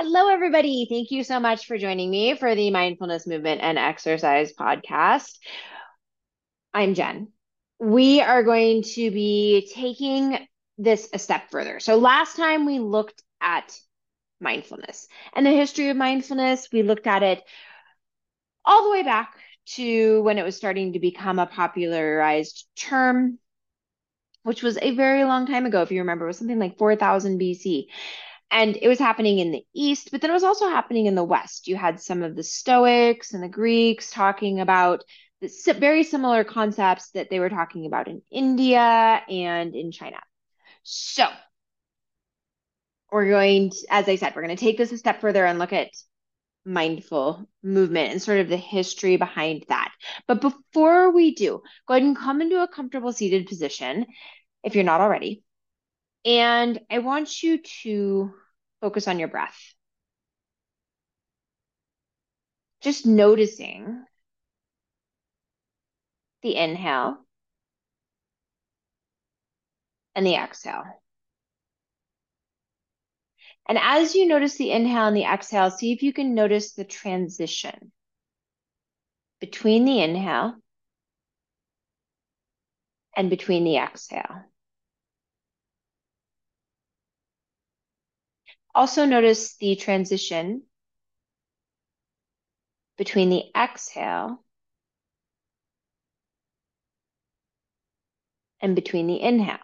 Hello, 0.00 0.28
everybody. 0.28 0.86
Thank 0.88 1.10
you 1.10 1.24
so 1.24 1.40
much 1.40 1.66
for 1.66 1.76
joining 1.76 2.08
me 2.08 2.36
for 2.36 2.54
the 2.54 2.70
Mindfulness 2.70 3.26
Movement 3.26 3.60
and 3.62 3.76
Exercise 3.76 4.52
podcast. 4.52 5.36
I'm 6.72 6.94
Jenn. 6.94 7.32
We 7.80 8.20
are 8.20 8.44
going 8.44 8.84
to 8.94 9.10
be 9.10 9.68
taking 9.74 10.38
this 10.78 11.08
a 11.12 11.18
step 11.18 11.50
further. 11.50 11.80
So, 11.80 11.96
last 11.96 12.36
time 12.36 12.64
we 12.64 12.78
looked 12.78 13.24
at 13.40 13.76
mindfulness 14.40 15.08
and 15.34 15.44
the 15.44 15.50
history 15.50 15.88
of 15.88 15.96
mindfulness, 15.96 16.68
we 16.72 16.84
looked 16.84 17.08
at 17.08 17.24
it 17.24 17.42
all 18.64 18.84
the 18.84 18.90
way 18.92 19.02
back 19.02 19.34
to 19.74 20.22
when 20.22 20.38
it 20.38 20.44
was 20.44 20.54
starting 20.54 20.92
to 20.92 21.00
become 21.00 21.40
a 21.40 21.46
popularized 21.46 22.66
term, 22.76 23.40
which 24.44 24.62
was 24.62 24.78
a 24.80 24.92
very 24.94 25.24
long 25.24 25.44
time 25.44 25.66
ago. 25.66 25.82
If 25.82 25.90
you 25.90 26.02
remember, 26.02 26.26
it 26.26 26.28
was 26.28 26.38
something 26.38 26.60
like 26.60 26.78
4000 26.78 27.38
BC 27.38 27.88
and 28.50 28.78
it 28.80 28.88
was 28.88 28.98
happening 28.98 29.38
in 29.38 29.52
the 29.52 29.64
east 29.74 30.10
but 30.10 30.20
then 30.20 30.30
it 30.30 30.34
was 30.34 30.44
also 30.44 30.68
happening 30.68 31.06
in 31.06 31.14
the 31.14 31.24
west. 31.24 31.68
You 31.68 31.76
had 31.76 32.00
some 32.00 32.22
of 32.22 32.36
the 32.36 32.42
stoics 32.42 33.32
and 33.32 33.42
the 33.42 33.48
greeks 33.48 34.10
talking 34.10 34.60
about 34.60 35.04
the 35.40 35.50
very 35.78 36.02
similar 36.02 36.44
concepts 36.44 37.10
that 37.12 37.30
they 37.30 37.40
were 37.40 37.50
talking 37.50 37.86
about 37.86 38.08
in 38.08 38.22
india 38.30 39.22
and 39.28 39.74
in 39.74 39.92
china. 39.92 40.18
So 40.82 41.26
we're 43.10 43.28
going 43.28 43.70
to, 43.70 43.86
as 43.90 44.08
i 44.08 44.16
said 44.16 44.34
we're 44.34 44.42
going 44.42 44.56
to 44.56 44.64
take 44.64 44.78
this 44.78 44.92
a 44.92 44.98
step 44.98 45.20
further 45.20 45.44
and 45.44 45.58
look 45.58 45.72
at 45.72 45.90
mindful 46.64 47.48
movement 47.62 48.12
and 48.12 48.22
sort 48.22 48.40
of 48.40 48.48
the 48.48 48.56
history 48.56 49.16
behind 49.16 49.64
that. 49.68 49.90
But 50.26 50.40
before 50.40 51.10
we 51.12 51.34
do 51.34 51.62
go 51.86 51.94
ahead 51.94 52.02
and 52.02 52.16
come 52.16 52.42
into 52.42 52.62
a 52.62 52.68
comfortable 52.68 53.12
seated 53.12 53.46
position 53.46 54.06
if 54.62 54.74
you're 54.74 54.84
not 54.84 55.00
already 55.00 55.42
and 56.24 56.80
I 56.90 56.98
want 56.98 57.42
you 57.42 57.58
to 57.82 58.32
focus 58.80 59.08
on 59.08 59.18
your 59.18 59.28
breath. 59.28 59.58
Just 62.80 63.06
noticing 63.06 64.04
the 66.42 66.56
inhale 66.56 67.18
and 70.14 70.26
the 70.26 70.34
exhale. 70.34 70.84
And 73.68 73.78
as 73.78 74.14
you 74.14 74.26
notice 74.26 74.56
the 74.56 74.70
inhale 74.70 75.08
and 75.08 75.16
the 75.16 75.24
exhale, 75.24 75.70
see 75.70 75.92
if 75.92 76.02
you 76.02 76.12
can 76.12 76.34
notice 76.34 76.72
the 76.72 76.84
transition 76.84 77.92
between 79.40 79.84
the 79.84 80.00
inhale 80.00 80.54
and 83.16 83.28
between 83.28 83.64
the 83.64 83.76
exhale. 83.76 84.44
Also 88.74 89.04
notice 89.04 89.56
the 89.56 89.76
transition 89.76 90.62
between 92.98 93.30
the 93.30 93.44
exhale 93.56 94.44
and 98.60 98.74
between 98.76 99.06
the 99.08 99.20
inhale. 99.20 99.58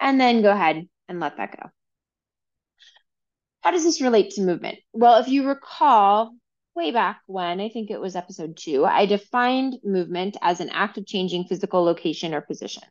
And 0.00 0.18
then 0.20 0.40
go 0.40 0.52
ahead 0.52 0.88
and 1.08 1.20
let 1.20 1.36
that 1.36 1.54
go. 1.60 1.70
How 3.66 3.72
does 3.72 3.82
this 3.82 4.00
relate 4.00 4.30
to 4.34 4.42
movement? 4.42 4.78
Well, 4.92 5.20
if 5.20 5.26
you 5.26 5.48
recall, 5.48 6.36
way 6.76 6.92
back 6.92 7.22
when, 7.26 7.60
I 7.60 7.68
think 7.68 7.90
it 7.90 8.00
was 8.00 8.14
episode 8.14 8.56
two, 8.56 8.84
I 8.84 9.06
defined 9.06 9.80
movement 9.82 10.36
as 10.40 10.60
an 10.60 10.70
act 10.70 10.98
of 10.98 11.04
changing 11.04 11.46
physical 11.46 11.82
location 11.82 12.32
or 12.32 12.40
position. 12.40 12.84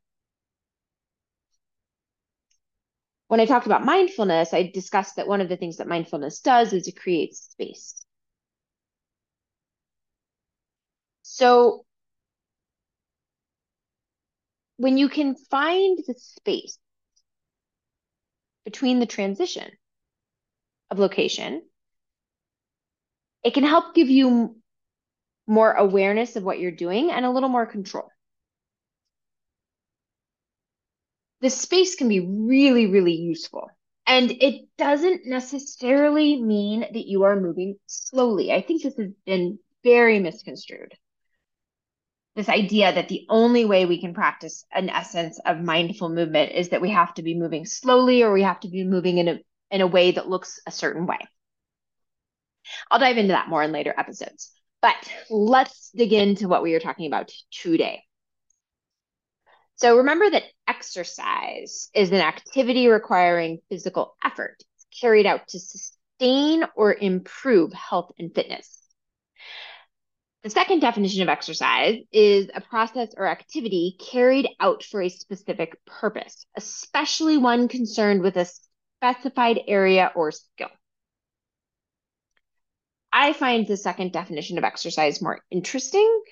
When 3.29 3.39
I 3.39 3.45
talked 3.45 3.67
about 3.67 3.85
mindfulness, 3.85 4.53
I 4.53 4.63
discussed 4.63 5.15
that 5.15 5.29
one 5.29 5.39
of 5.39 5.47
the 5.47 5.55
things 5.55 5.77
that 5.77 5.87
mindfulness 5.87 6.41
does 6.41 6.73
is 6.73 6.89
it 6.89 6.99
creates 6.99 7.39
space. 7.39 8.05
So 11.21 11.85
when 14.75 14.97
you 14.97 15.07
can 15.07 15.37
find 15.37 15.99
the 16.05 16.15
space 16.17 16.77
between 18.65 18.99
the 18.99 19.05
transition 19.05 19.71
of 20.91 20.99
location. 20.99 21.61
It 23.43 23.53
can 23.53 23.63
help 23.63 23.95
give 23.95 24.09
you 24.09 24.55
more 25.47 25.71
awareness 25.71 26.35
of 26.35 26.43
what 26.43 26.59
you're 26.59 26.71
doing 26.71 27.11
and 27.11 27.25
a 27.25 27.29
little 27.29 27.49
more 27.49 27.65
control. 27.65 28.09
The 31.41 31.49
space 31.49 31.95
can 31.95 32.07
be 32.07 32.21
really, 32.21 32.87
really 32.87 33.13
useful. 33.13 33.69
And 34.07 34.31
it 34.31 34.67
doesn't 34.77 35.25
necessarily 35.25 36.41
mean 36.41 36.81
that 36.81 37.07
you 37.07 37.23
are 37.23 37.39
moving 37.39 37.75
slowly. 37.87 38.51
I 38.51 38.61
think 38.61 38.83
this 38.83 38.97
has 38.97 39.11
been 39.25 39.59
very 39.83 40.19
misconstrued. 40.19 40.93
This 42.35 42.49
idea 42.49 42.93
that 42.93 43.07
the 43.07 43.25
only 43.29 43.65
way 43.65 43.85
we 43.85 44.01
can 44.01 44.13
practice 44.13 44.65
an 44.73 44.89
essence 44.89 45.39
of 45.45 45.61
mindful 45.61 46.09
movement 46.09 46.51
is 46.51 46.69
that 46.69 46.81
we 46.81 46.89
have 46.89 47.13
to 47.15 47.23
be 47.23 47.33
moving 47.33 47.65
slowly 47.65 48.23
or 48.23 48.33
we 48.33 48.43
have 48.43 48.59
to 48.61 48.67
be 48.67 48.83
moving 48.83 49.17
in 49.17 49.27
a 49.27 49.39
in 49.71 49.81
a 49.81 49.87
way 49.87 50.11
that 50.11 50.29
looks 50.29 50.59
a 50.67 50.71
certain 50.71 51.05
way. 51.05 51.19
I'll 52.89 52.99
dive 52.99 53.17
into 53.17 53.33
that 53.33 53.49
more 53.49 53.63
in 53.63 53.71
later 53.71 53.93
episodes. 53.97 54.51
But 54.81 54.95
let's 55.29 55.91
dig 55.95 56.13
into 56.13 56.47
what 56.47 56.63
we 56.63 56.73
are 56.75 56.79
talking 56.79 57.07
about 57.07 57.31
today. 57.51 58.03
So 59.77 59.97
remember 59.97 60.29
that 60.29 60.43
exercise 60.67 61.89
is 61.93 62.11
an 62.11 62.21
activity 62.21 62.87
requiring 62.87 63.59
physical 63.69 64.15
effort 64.23 64.63
carried 65.01 65.25
out 65.25 65.47
to 65.49 65.59
sustain 65.59 66.65
or 66.75 66.93
improve 66.93 67.73
health 67.73 68.11
and 68.17 68.33
fitness. 68.33 68.79
The 70.43 70.49
second 70.51 70.79
definition 70.79 71.23
of 71.23 71.29
exercise 71.29 71.97
is 72.11 72.49
a 72.53 72.61
process 72.61 73.15
or 73.17 73.25
activity 73.25 73.97
carried 74.11 74.47
out 74.59 74.83
for 74.83 75.01
a 75.01 75.09
specific 75.09 75.75
purpose, 75.85 76.45
especially 76.55 77.37
one 77.37 77.67
concerned 77.67 78.21
with 78.21 78.37
a 78.37 78.45
specified 79.13 79.59
area 79.67 80.11
or 80.15 80.31
skill. 80.31 80.69
I 83.11 83.33
find 83.33 83.65
the 83.65 83.77
second 83.77 84.11
definition 84.11 84.57
of 84.57 84.63
exercise 84.63 85.21
more 85.21 85.39
interesting, 85.49 86.23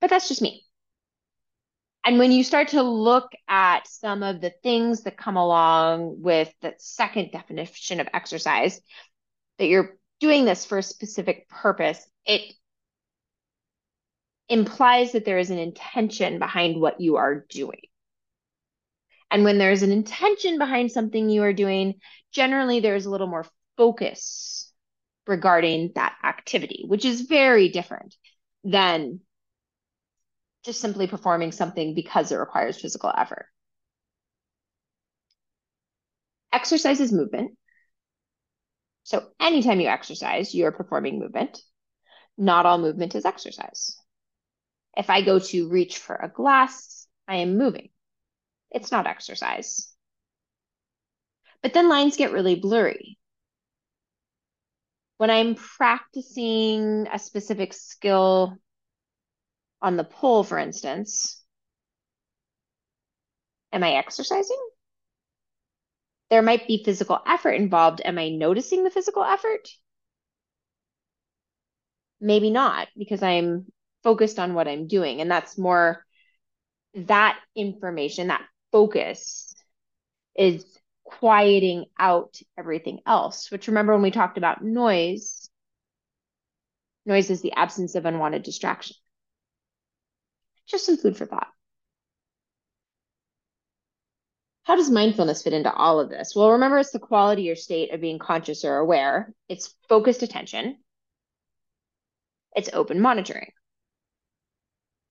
but 0.00 0.10
that's 0.10 0.28
just 0.28 0.42
me. 0.42 0.64
And 2.04 2.18
when 2.18 2.32
you 2.32 2.42
start 2.42 2.68
to 2.68 2.82
look 2.82 3.30
at 3.48 3.86
some 3.86 4.24
of 4.24 4.40
the 4.40 4.52
things 4.62 5.02
that 5.02 5.16
come 5.16 5.36
along 5.36 6.20
with 6.20 6.52
the 6.60 6.74
second 6.78 7.30
definition 7.30 8.00
of 8.00 8.08
exercise, 8.12 8.80
that 9.58 9.66
you're 9.66 9.96
doing 10.18 10.44
this 10.44 10.64
for 10.64 10.78
a 10.78 10.82
specific 10.82 11.48
purpose, 11.48 12.04
it 12.26 12.54
implies 14.48 15.12
that 15.12 15.24
there 15.24 15.38
is 15.38 15.50
an 15.50 15.58
intention 15.58 16.40
behind 16.40 16.80
what 16.80 17.00
you 17.00 17.16
are 17.16 17.46
doing. 17.48 17.82
And 19.32 19.44
when 19.44 19.56
there's 19.56 19.82
an 19.82 19.92
intention 19.92 20.58
behind 20.58 20.92
something 20.92 21.30
you 21.30 21.42
are 21.42 21.54
doing, 21.54 21.94
generally 22.32 22.80
there's 22.80 23.06
a 23.06 23.10
little 23.10 23.26
more 23.26 23.46
focus 23.78 24.70
regarding 25.26 25.92
that 25.94 26.14
activity, 26.22 26.84
which 26.86 27.06
is 27.06 27.22
very 27.22 27.70
different 27.70 28.14
than 28.62 29.20
just 30.66 30.82
simply 30.82 31.06
performing 31.06 31.50
something 31.50 31.94
because 31.94 32.30
it 32.30 32.36
requires 32.36 32.78
physical 32.78 33.10
effort. 33.16 33.46
Exercise 36.52 37.00
is 37.00 37.10
movement. 37.10 37.52
So 39.04 39.28
anytime 39.40 39.80
you 39.80 39.88
exercise, 39.88 40.54
you're 40.54 40.72
performing 40.72 41.18
movement. 41.18 41.58
Not 42.36 42.66
all 42.66 42.76
movement 42.76 43.14
is 43.14 43.24
exercise. 43.24 43.96
If 44.94 45.08
I 45.08 45.22
go 45.22 45.38
to 45.38 45.70
reach 45.70 45.96
for 45.96 46.16
a 46.16 46.28
glass, 46.28 47.06
I 47.26 47.36
am 47.36 47.56
moving 47.56 47.88
it's 48.72 48.90
not 48.90 49.06
exercise. 49.06 49.92
But 51.62 51.74
then 51.74 51.88
lines 51.88 52.16
get 52.16 52.32
really 52.32 52.56
blurry. 52.56 53.18
When 55.18 55.30
I'm 55.30 55.54
practicing 55.54 57.06
a 57.12 57.18
specific 57.18 57.72
skill 57.72 58.56
on 59.80 59.96
the 59.96 60.04
pole, 60.04 60.42
for 60.42 60.58
instance, 60.58 61.40
am 63.72 63.84
I 63.84 63.92
exercising? 63.92 64.58
There 66.30 66.42
might 66.42 66.66
be 66.66 66.82
physical 66.82 67.20
effort 67.26 67.52
involved. 67.52 68.00
Am 68.04 68.18
I 68.18 68.30
noticing 68.30 68.82
the 68.82 68.90
physical 68.90 69.22
effort? 69.22 69.68
Maybe 72.20 72.50
not, 72.50 72.88
because 72.96 73.22
I'm 73.22 73.66
focused 74.02 74.38
on 74.38 74.54
what 74.54 74.66
I'm 74.66 74.86
doing. 74.86 75.20
And 75.20 75.30
that's 75.30 75.58
more 75.58 76.04
that 76.94 77.38
information, 77.54 78.28
that 78.28 78.42
focus 78.72 79.54
is 80.36 80.64
quieting 81.04 81.84
out 81.98 82.40
everything 82.58 83.00
else, 83.06 83.50
which 83.50 83.68
remember 83.68 83.92
when 83.92 84.02
we 84.02 84.10
talked 84.10 84.38
about 84.38 84.64
noise, 84.64 85.50
Noise 87.04 87.30
is 87.30 87.40
the 87.40 87.52
absence 87.52 87.94
of 87.94 88.04
unwanted 88.06 88.42
distraction. 88.42 88.96
Just 90.66 90.86
some 90.86 90.96
food 90.96 91.16
for 91.16 91.26
thought. 91.26 91.48
How 94.64 94.76
does 94.76 94.90
mindfulness 94.90 95.42
fit 95.42 95.52
into 95.52 95.72
all 95.72 95.98
of 95.98 96.08
this? 96.08 96.36
Well, 96.36 96.52
remember, 96.52 96.78
it's 96.78 96.92
the 96.92 97.00
quality 97.00 97.50
or 97.50 97.56
state 97.56 97.92
of 97.92 98.00
being 98.00 98.20
conscious 98.20 98.64
or 98.64 98.76
aware. 98.76 99.34
It's 99.48 99.74
focused 99.88 100.22
attention. 100.22 100.78
It's 102.54 102.70
open 102.72 103.00
monitoring. 103.00 103.50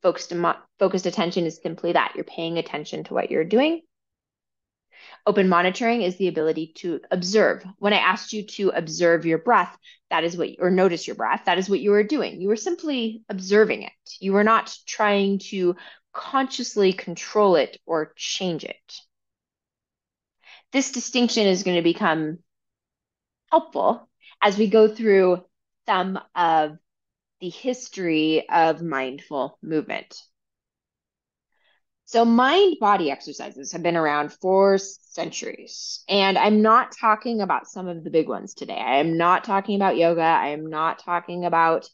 Focused, 0.02 0.34
focused 0.80 1.06
attention 1.06 1.46
is 1.46 1.60
simply 1.62 1.94
that 1.94 2.14
you're 2.16 2.24
paying 2.24 2.58
attention 2.58 3.04
to 3.06 3.14
what 3.14 3.30
you're 3.30 3.44
doing. 3.44 3.82
Open 5.26 5.48
monitoring 5.50 6.02
is 6.02 6.18
the 6.18 6.28
ability 6.28 6.74
to 6.78 7.02
observe. 7.12 7.64
When 7.78 7.94
I 7.94 7.98
asked 7.98 8.34
you 8.34 8.44
to 8.44 8.70
observe 8.70 9.26
your 9.26 9.38
breath, 9.38 9.76
that 10.10 10.24
is 10.24 10.36
what, 10.36 10.50
or 10.60 10.72
notice 10.72 11.06
your 11.06 11.16
breath, 11.16 11.44
that 11.46 11.58
is 11.58 11.70
what 11.70 11.80
you 11.80 11.92
were 11.92 12.04
doing. 12.04 12.42
You 12.42 12.48
were 12.48 12.56
simply 12.56 13.24
observing 13.30 13.84
it. 13.84 13.92
You 14.20 14.34
were 14.34 14.44
not 14.44 14.76
trying 14.88 15.40
to 15.50 15.76
consciously 16.14 16.94
control 16.94 17.56
it 17.56 17.80
or 17.86 18.14
change 18.16 18.64
it 18.64 19.02
this 20.72 20.92
distinction 20.92 21.48
is 21.48 21.64
going 21.64 21.78
to 21.78 21.84
become 21.84 22.40
helpful 23.50 24.10
as 24.42 24.58
we 24.58 24.68
go 24.68 24.88
through 24.88 25.44
some 25.86 26.20
of 26.36 26.78
the 27.42 27.50
history 27.50 28.48
of 28.50 28.82
mindful 28.82 29.58
movement. 29.62 30.16
So, 32.06 32.26
mind 32.26 32.78
body 32.80 33.10
exercises 33.10 33.72
have 33.72 33.84
been 33.84 33.96
around 33.96 34.34
for 34.34 34.78
centuries. 34.78 36.04
And 36.10 36.38
I'm 36.38 36.62
not 36.62 36.94
talking 37.00 37.42
about 37.42 37.68
some 37.68 37.88
of 37.88 38.04
the 38.04 38.10
big 38.10 38.28
ones 38.28 38.54
today. 38.54 38.78
I 38.78 38.98
am 38.98 39.18
not 39.18 39.44
talking 39.44 39.76
about 39.76 39.98
yoga. 39.98 40.22
I 40.22 40.50
am 40.50 40.70
not 40.70 41.00
talking 41.00 41.46
about 41.46 41.90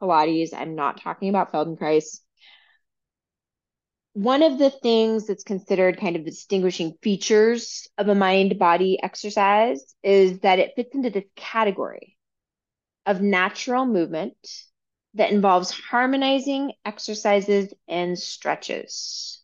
Pilates. 0.00 0.54
I'm 0.54 0.74
not 0.74 1.00
talking 1.00 1.28
about 1.28 1.52
Feldenkrais 1.52 2.20
one 4.14 4.42
of 4.42 4.58
the 4.58 4.70
things 4.70 5.26
that's 5.26 5.44
considered 5.44 5.98
kind 5.98 6.16
of 6.16 6.24
distinguishing 6.24 6.98
features 7.02 7.88
of 7.96 8.08
a 8.08 8.14
mind 8.14 8.58
body 8.58 8.98
exercise 9.02 9.94
is 10.02 10.40
that 10.40 10.58
it 10.58 10.72
fits 10.76 10.94
into 10.94 11.10
this 11.10 11.24
category 11.34 12.16
of 13.06 13.22
natural 13.22 13.86
movement 13.86 14.36
that 15.14 15.30
involves 15.32 15.70
harmonizing 15.70 16.72
exercises 16.84 17.72
and 17.88 18.18
stretches. 18.18 19.42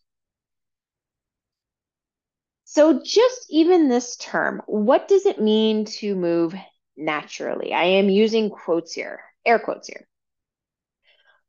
So, 2.65 3.01
just 3.03 3.47
even 3.49 3.89
this 3.89 4.15
term, 4.15 4.61
what 4.65 5.07
does 5.07 5.25
it 5.25 5.41
mean 5.41 5.85
to 5.99 6.15
move 6.15 6.55
naturally? 6.95 7.73
I 7.73 7.83
am 7.83 8.09
using 8.09 8.49
quotes 8.49 8.93
here, 8.93 9.21
air 9.45 9.59
quotes 9.59 9.87
here. 9.87 10.07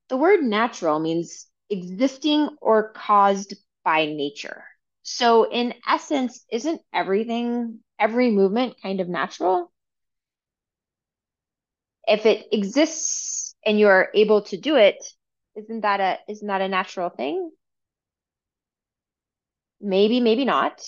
The 0.09 0.17
word 0.19 0.43
natural 0.43 0.99
means 0.99 1.47
existing 1.71 2.57
or 2.61 2.93
caused 2.93 3.55
by 3.85 4.05
nature. 4.07 4.65
So, 5.03 5.45
in 5.51 5.75
essence, 5.89 6.45
isn't 6.51 6.83
everything, 6.93 7.81
every 7.99 8.31
movement 8.31 8.77
kind 8.83 9.01
of 9.01 9.09
natural? 9.09 9.73
If 12.07 12.27
it 12.27 12.49
exists 12.53 13.50
and 13.65 13.79
you're 13.79 14.09
able 14.15 14.43
to 14.43 14.57
do 14.57 14.77
it, 14.77 14.97
isn't 15.57 15.83
that 15.83 16.01
a 16.01 16.19
isn't 16.31 16.47
that 16.47 16.61
a 16.63 16.69
natural 16.69 17.11
thing? 17.11 17.51
Maybe, 19.81 20.21
maybe 20.21 20.45
not. 20.45 20.83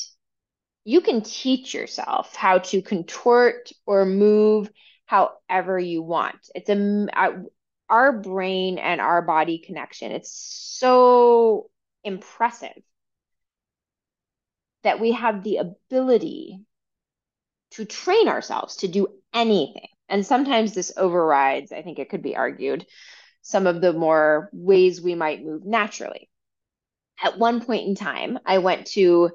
You 0.84 1.00
can 1.00 1.22
teach 1.22 1.74
yourself 1.74 2.34
how 2.34 2.58
to 2.58 2.82
contort 2.82 3.70
or 3.86 4.04
move 4.04 4.70
however 5.06 5.78
you 5.78 6.02
want. 6.02 6.48
It's 6.54 6.68
a 6.68 7.06
uh, 7.14 7.42
our 7.88 8.12
brain 8.12 8.78
and 8.78 9.00
our 9.00 9.22
body 9.22 9.58
connection. 9.58 10.12
It's 10.12 10.32
so 10.32 11.70
impressive 12.04 12.82
that 14.82 15.00
we 15.00 15.12
have 15.12 15.42
the 15.42 15.58
ability 15.58 16.60
to 17.72 17.84
train 17.84 18.28
ourselves 18.28 18.76
to 18.76 18.88
do 18.88 19.08
anything. 19.32 19.88
And 20.08 20.26
sometimes 20.26 20.74
this 20.74 20.92
overrides, 20.96 21.72
I 21.72 21.82
think 21.82 21.98
it 21.98 22.10
could 22.10 22.22
be 22.22 22.36
argued, 22.36 22.86
some 23.40 23.66
of 23.66 23.80
the 23.80 23.92
more 23.92 24.50
ways 24.52 25.00
we 25.00 25.14
might 25.14 25.44
move 25.44 25.64
naturally. 25.64 26.28
At 27.22 27.38
one 27.38 27.64
point 27.64 27.86
in 27.86 27.94
time, 27.94 28.38
I 28.44 28.58
went 28.58 28.86
to 28.88 29.30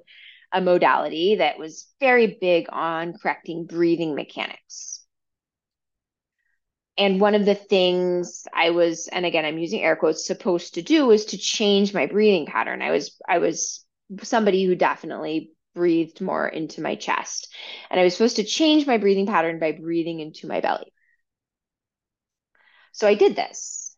a 0.51 0.61
modality 0.61 1.35
that 1.35 1.59
was 1.59 1.87
very 1.99 2.37
big 2.39 2.67
on 2.69 3.13
correcting 3.13 3.65
breathing 3.65 4.15
mechanics. 4.15 5.05
And 6.97 7.21
one 7.21 7.35
of 7.35 7.45
the 7.45 7.55
things 7.55 8.47
I 8.53 8.71
was, 8.71 9.07
and 9.07 9.25
again, 9.25 9.45
I'm 9.45 9.59
using 9.59 9.81
air 9.81 9.95
quotes, 9.95 10.25
supposed 10.25 10.75
to 10.75 10.81
do 10.81 11.05
was 11.05 11.25
to 11.25 11.37
change 11.37 11.93
my 11.93 12.07
breathing 12.07 12.47
pattern. 12.47 12.81
I 12.81 12.91
was, 12.91 13.19
I 13.27 13.37
was 13.37 13.85
somebody 14.23 14.63
who 14.65 14.75
definitely 14.75 15.51
breathed 15.77 16.21
more 16.21 16.47
into 16.47 16.81
my 16.81 16.95
chest. 16.95 17.53
And 17.89 17.99
I 17.99 18.03
was 18.03 18.13
supposed 18.15 18.37
to 18.37 18.43
change 18.43 18.85
my 18.85 18.97
breathing 18.97 19.27
pattern 19.27 19.59
by 19.59 19.71
breathing 19.71 20.19
into 20.19 20.47
my 20.47 20.59
belly. 20.59 20.91
So 22.91 23.07
I 23.07 23.13
did 23.13 23.35
this. 23.35 23.95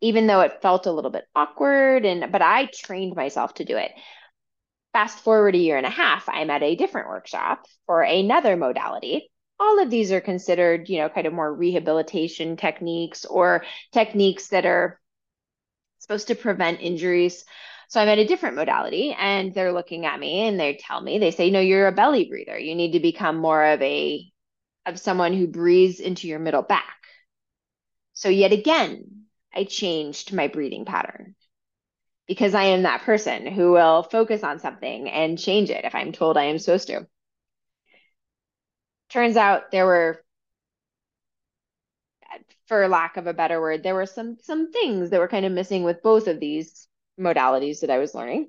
Even 0.00 0.26
though 0.26 0.40
it 0.40 0.62
felt 0.62 0.86
a 0.86 0.92
little 0.92 1.10
bit 1.10 1.26
awkward 1.34 2.06
and 2.06 2.32
but 2.32 2.42
I 2.42 2.66
trained 2.66 3.14
myself 3.16 3.54
to 3.54 3.64
do 3.64 3.76
it. 3.76 3.90
Fast 4.92 5.18
forward 5.18 5.54
a 5.54 5.58
year 5.58 5.76
and 5.76 5.86
a 5.86 5.90
half, 5.90 6.28
I'm 6.28 6.50
at 6.50 6.62
a 6.62 6.74
different 6.74 7.08
workshop 7.08 7.66
for 7.86 8.02
another 8.02 8.56
modality 8.56 9.30
all 9.60 9.78
of 9.78 9.90
these 9.90 10.10
are 10.10 10.22
considered, 10.22 10.88
you 10.88 10.98
know, 10.98 11.10
kind 11.10 11.26
of 11.26 11.34
more 11.34 11.52
rehabilitation 11.52 12.56
techniques 12.56 13.26
or 13.26 13.62
techniques 13.92 14.48
that 14.48 14.64
are 14.64 14.98
supposed 15.98 16.28
to 16.28 16.34
prevent 16.34 16.80
injuries. 16.80 17.44
So 17.90 18.00
I'm 18.00 18.08
at 18.08 18.18
a 18.18 18.24
different 18.24 18.54
modality 18.54 19.12
and 19.18 19.52
they're 19.52 19.72
looking 19.72 20.06
at 20.06 20.20
me 20.20 20.46
and 20.46 20.60
they 20.60 20.76
tell 20.76 21.00
me, 21.00 21.18
they 21.18 21.32
say, 21.32 21.50
no, 21.50 21.58
you're 21.58 21.88
a 21.88 21.92
belly 21.92 22.24
breather. 22.24 22.56
You 22.56 22.76
need 22.76 22.92
to 22.92 23.00
become 23.00 23.36
more 23.36 23.64
of 23.64 23.82
a, 23.82 24.30
of 24.86 25.00
someone 25.00 25.32
who 25.32 25.48
breathes 25.48 25.98
into 25.98 26.28
your 26.28 26.38
middle 26.38 26.62
back. 26.62 26.84
So 28.12 28.28
yet 28.28 28.52
again, 28.52 29.24
I 29.52 29.64
changed 29.64 30.32
my 30.32 30.46
breathing 30.46 30.84
pattern 30.84 31.34
because 32.28 32.54
I 32.54 32.66
am 32.66 32.84
that 32.84 33.02
person 33.02 33.44
who 33.48 33.72
will 33.72 34.04
focus 34.04 34.44
on 34.44 34.60
something 34.60 35.10
and 35.10 35.36
change 35.36 35.68
it 35.70 35.84
if 35.84 35.92
I'm 35.92 36.12
told 36.12 36.36
I 36.36 36.44
am 36.44 36.60
supposed 36.60 36.86
to 36.86 37.08
turns 39.08 39.36
out 39.36 39.72
there 39.72 39.86
were 39.86 40.22
for 42.66 42.86
lack 42.86 43.16
of 43.16 43.26
a 43.26 43.34
better 43.34 43.60
word 43.60 43.82
there 43.82 43.96
were 43.96 44.06
some 44.06 44.36
some 44.40 44.70
things 44.70 45.10
that 45.10 45.18
were 45.18 45.26
kind 45.26 45.44
of 45.44 45.50
missing 45.50 45.82
with 45.82 46.00
both 46.04 46.28
of 46.28 46.38
these 46.38 46.86
modalities 47.18 47.80
that 47.80 47.90
i 47.90 47.98
was 47.98 48.14
learning. 48.14 48.48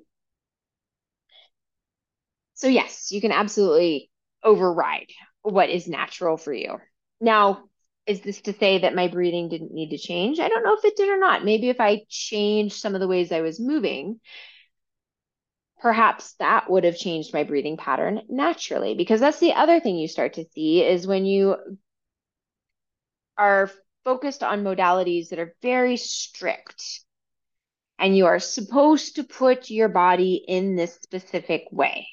So 2.54 2.68
yes 2.68 3.10
you 3.10 3.20
can 3.20 3.32
absolutely 3.32 4.10
override 4.42 5.10
what 5.42 5.70
is 5.70 5.88
natural 5.88 6.36
for 6.36 6.52
you. 6.52 6.78
Now 7.20 7.64
is 8.04 8.20
this 8.20 8.40
to 8.42 8.52
say 8.52 8.78
that 8.78 8.96
my 8.96 9.06
breathing 9.06 9.48
didn't 9.48 9.72
need 9.72 9.90
to 9.90 9.98
change? 9.98 10.40
I 10.40 10.48
don't 10.48 10.64
know 10.64 10.74
if 10.76 10.84
it 10.84 10.96
did 10.96 11.08
or 11.08 11.18
not. 11.18 11.44
Maybe 11.44 11.68
if 11.68 11.80
i 11.80 12.02
changed 12.08 12.76
some 12.76 12.94
of 12.94 13.00
the 13.00 13.08
ways 13.08 13.32
i 13.32 13.40
was 13.40 13.60
moving 13.60 14.20
perhaps 15.82 16.34
that 16.34 16.70
would 16.70 16.84
have 16.84 16.96
changed 16.96 17.34
my 17.34 17.42
breathing 17.42 17.76
pattern 17.76 18.22
naturally. 18.28 18.94
Because 18.94 19.20
that's 19.20 19.40
the 19.40 19.52
other 19.52 19.80
thing 19.80 19.96
you 19.96 20.06
start 20.06 20.34
to 20.34 20.44
see 20.54 20.82
is 20.82 21.08
when 21.08 21.26
you 21.26 21.56
are 23.36 23.68
focused 24.04 24.44
on 24.44 24.62
modalities 24.62 25.28
that 25.28 25.40
are 25.40 25.56
very 25.60 25.96
strict 25.96 27.00
and 28.02 28.16
you 28.16 28.26
are 28.26 28.40
supposed 28.40 29.14
to 29.14 29.22
put 29.22 29.70
your 29.70 29.88
body 29.88 30.34
in 30.34 30.74
this 30.74 30.92
specific 30.96 31.68
way. 31.70 32.08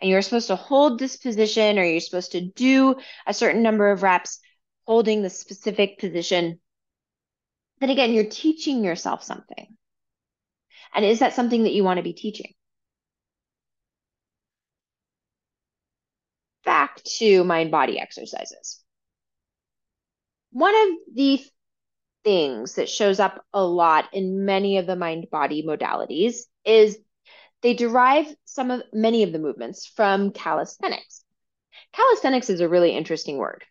And 0.00 0.08
you're 0.08 0.22
supposed 0.22 0.46
to 0.46 0.54
hold 0.54 1.00
this 1.00 1.16
position 1.16 1.76
or 1.76 1.84
you're 1.84 1.98
supposed 1.98 2.32
to 2.32 2.40
do 2.40 2.94
a 3.26 3.34
certain 3.34 3.64
number 3.64 3.90
of 3.90 4.04
reps 4.04 4.38
holding 4.86 5.22
the 5.22 5.28
specific 5.28 5.98
position. 5.98 6.60
Then 7.80 7.90
again 7.90 8.12
you're 8.12 8.30
teaching 8.30 8.84
yourself 8.84 9.24
something. 9.24 9.76
And 10.94 11.04
is 11.04 11.18
that 11.18 11.34
something 11.34 11.64
that 11.64 11.72
you 11.72 11.82
want 11.82 11.96
to 11.96 12.04
be 12.04 12.12
teaching? 12.12 12.54
Back 16.64 17.02
to 17.18 17.42
mind 17.42 17.72
body 17.72 17.98
exercises. 17.98 18.80
One 20.52 20.74
of 20.76 21.14
the 21.16 21.44
things 22.28 22.74
that 22.74 22.90
shows 22.90 23.20
up 23.20 23.42
a 23.54 23.64
lot 23.64 24.04
in 24.12 24.44
many 24.44 24.76
of 24.76 24.86
the 24.86 24.94
mind 24.94 25.26
body 25.30 25.64
modalities 25.66 26.40
is 26.62 26.98
they 27.62 27.72
derive 27.72 28.26
some 28.44 28.70
of 28.70 28.82
many 28.92 29.22
of 29.22 29.32
the 29.32 29.38
movements 29.38 29.86
from 29.86 30.32
calisthenics. 30.32 31.24
Calisthenics 31.94 32.50
is 32.50 32.60
a 32.60 32.68
really 32.68 32.94
interesting 32.94 33.38
word. 33.38 33.64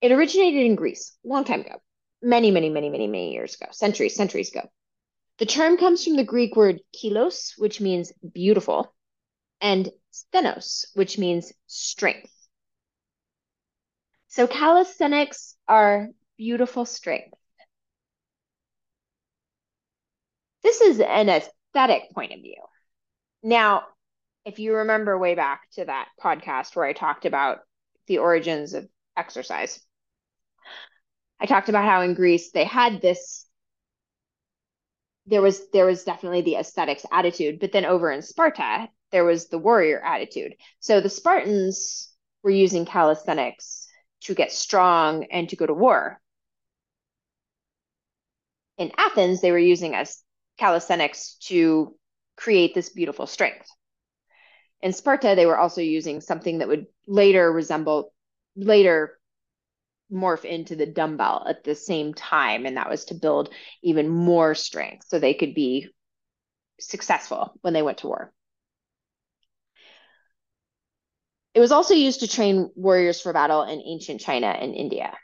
It 0.00 0.12
originated 0.12 0.66
in 0.66 0.76
Greece 0.76 1.16
a 1.24 1.28
long 1.28 1.42
time 1.42 1.62
ago, 1.62 1.82
many, 2.22 2.52
many, 2.52 2.70
many, 2.70 2.90
many, 2.90 3.08
many 3.08 3.32
years 3.32 3.56
ago, 3.56 3.66
centuries, 3.72 4.14
centuries 4.14 4.50
ago. 4.50 4.68
The 5.38 5.46
term 5.46 5.78
comes 5.78 6.04
from 6.04 6.14
the 6.14 6.22
Greek 6.22 6.54
word 6.54 6.78
kilos, 6.92 7.54
which 7.58 7.80
means 7.80 8.12
beautiful, 8.32 8.94
and 9.60 9.90
stenos, 10.12 10.84
which 10.94 11.18
means 11.18 11.52
strength. 11.66 12.30
So 14.28 14.46
calisthenics 14.46 15.56
are 15.66 16.06
beautiful 16.42 16.84
strength. 16.84 17.34
This 20.64 20.80
is 20.80 20.98
an 20.98 21.28
aesthetic 21.28 22.10
point 22.12 22.32
of 22.32 22.40
view. 22.40 22.60
Now, 23.44 23.84
if 24.44 24.58
you 24.58 24.74
remember 24.74 25.16
way 25.16 25.36
back 25.36 25.70
to 25.74 25.84
that 25.84 26.08
podcast 26.20 26.74
where 26.74 26.84
I 26.84 26.94
talked 26.94 27.26
about 27.26 27.60
the 28.08 28.18
origins 28.18 28.74
of 28.74 28.88
exercise, 29.16 29.78
I 31.38 31.46
talked 31.46 31.68
about 31.68 31.84
how 31.84 32.00
in 32.00 32.14
Greece 32.14 32.50
they 32.50 32.64
had 32.64 33.00
this 33.00 33.46
there 35.26 35.42
was 35.42 35.70
there 35.70 35.86
was 35.86 36.02
definitely 36.02 36.42
the 36.42 36.56
aesthetics 36.56 37.06
attitude, 37.12 37.60
but 37.60 37.70
then 37.70 37.84
over 37.84 38.10
in 38.10 38.20
Sparta, 38.20 38.88
there 39.12 39.24
was 39.24 39.46
the 39.46 39.58
warrior 39.58 40.00
attitude. 40.00 40.54
So 40.80 41.00
the 41.00 41.08
Spartans 41.08 42.12
were 42.42 42.50
using 42.50 42.84
calisthenics 42.84 43.86
to 44.22 44.34
get 44.34 44.50
strong 44.50 45.26
and 45.30 45.48
to 45.48 45.56
go 45.56 45.66
to 45.66 45.74
war. 45.74 46.20
In 48.78 48.92
Athens, 48.96 49.40
they 49.40 49.52
were 49.52 49.58
using 49.58 49.94
as 49.94 50.22
calisthenics 50.58 51.36
to 51.46 51.96
create 52.36 52.74
this 52.74 52.88
beautiful 52.88 53.26
strength. 53.26 53.68
In 54.80 54.92
Sparta, 54.92 55.34
they 55.36 55.46
were 55.46 55.58
also 55.58 55.80
using 55.80 56.20
something 56.20 56.58
that 56.58 56.68
would 56.68 56.86
later 57.06 57.52
resemble, 57.52 58.12
later 58.56 59.18
morph 60.12 60.44
into 60.44 60.76
the 60.76 60.86
dumbbell 60.86 61.44
at 61.48 61.64
the 61.64 61.74
same 61.74 62.14
time. 62.14 62.66
And 62.66 62.76
that 62.76 62.90
was 62.90 63.06
to 63.06 63.14
build 63.14 63.50
even 63.82 64.08
more 64.08 64.54
strength 64.54 65.06
so 65.08 65.18
they 65.18 65.34
could 65.34 65.54
be 65.54 65.88
successful 66.80 67.52
when 67.62 67.72
they 67.74 67.82
went 67.82 67.98
to 67.98 68.08
war. 68.08 68.32
It 71.54 71.60
was 71.60 71.72
also 71.72 71.94
used 71.94 72.20
to 72.20 72.28
train 72.28 72.70
warriors 72.74 73.20
for 73.20 73.32
battle 73.32 73.62
in 73.62 73.80
ancient 73.80 74.20
China 74.20 74.46
and 74.46 74.74
India. 74.74 75.16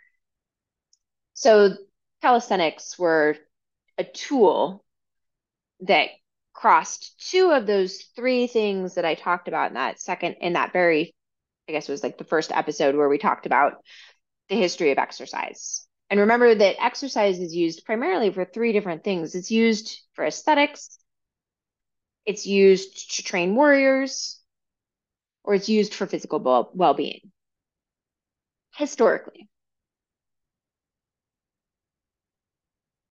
So 1.33 1.75
calisthenics 2.23 2.99
were 2.99 3.37
a 3.97 4.05
tool 4.05 4.85
that 5.81 6.09
crossed 6.53 7.31
two 7.31 7.51
of 7.51 7.67
those 7.67 8.03
three 8.17 8.47
things 8.47 8.95
that 8.95 9.05
I 9.05 9.15
talked 9.15 9.49
about 9.49 9.69
in 9.69 9.75
that 9.75 10.01
second, 10.01 10.37
in 10.41 10.55
that 10.55 10.73
very, 10.73 11.15
I 11.69 11.73
guess 11.73 11.89
it 11.89 11.93
was 11.93 12.03
like 12.03 12.19
the 12.19 12.25
first 12.25 12.51
episode 12.53 12.97
where 12.97 13.09
we 13.09 13.19
talked 13.19 13.47
about 13.47 13.75
the 14.49 14.57
history 14.57 14.91
of 14.91 14.99
exercise. 14.99 15.87
And 16.11 16.21
remember 16.21 16.55
that 16.55 16.83
exercise 16.83 17.39
is 17.39 17.55
used 17.55 17.85
primarily 17.85 18.33
for 18.33 18.45
three 18.45 18.73
different 18.73 19.05
things 19.05 19.35
it's 19.35 19.51
used 19.51 20.01
for 20.15 20.25
aesthetics, 20.25 20.99
it's 22.25 22.47
used 22.47 23.17
to 23.17 23.23
train 23.23 23.55
warriors, 23.55 24.41
or 25.45 25.55
it's 25.55 25.69
used 25.69 25.95
for 25.95 26.07
physical 26.07 26.71
well 26.75 26.95
being. 26.95 27.31
Historically. 28.75 29.49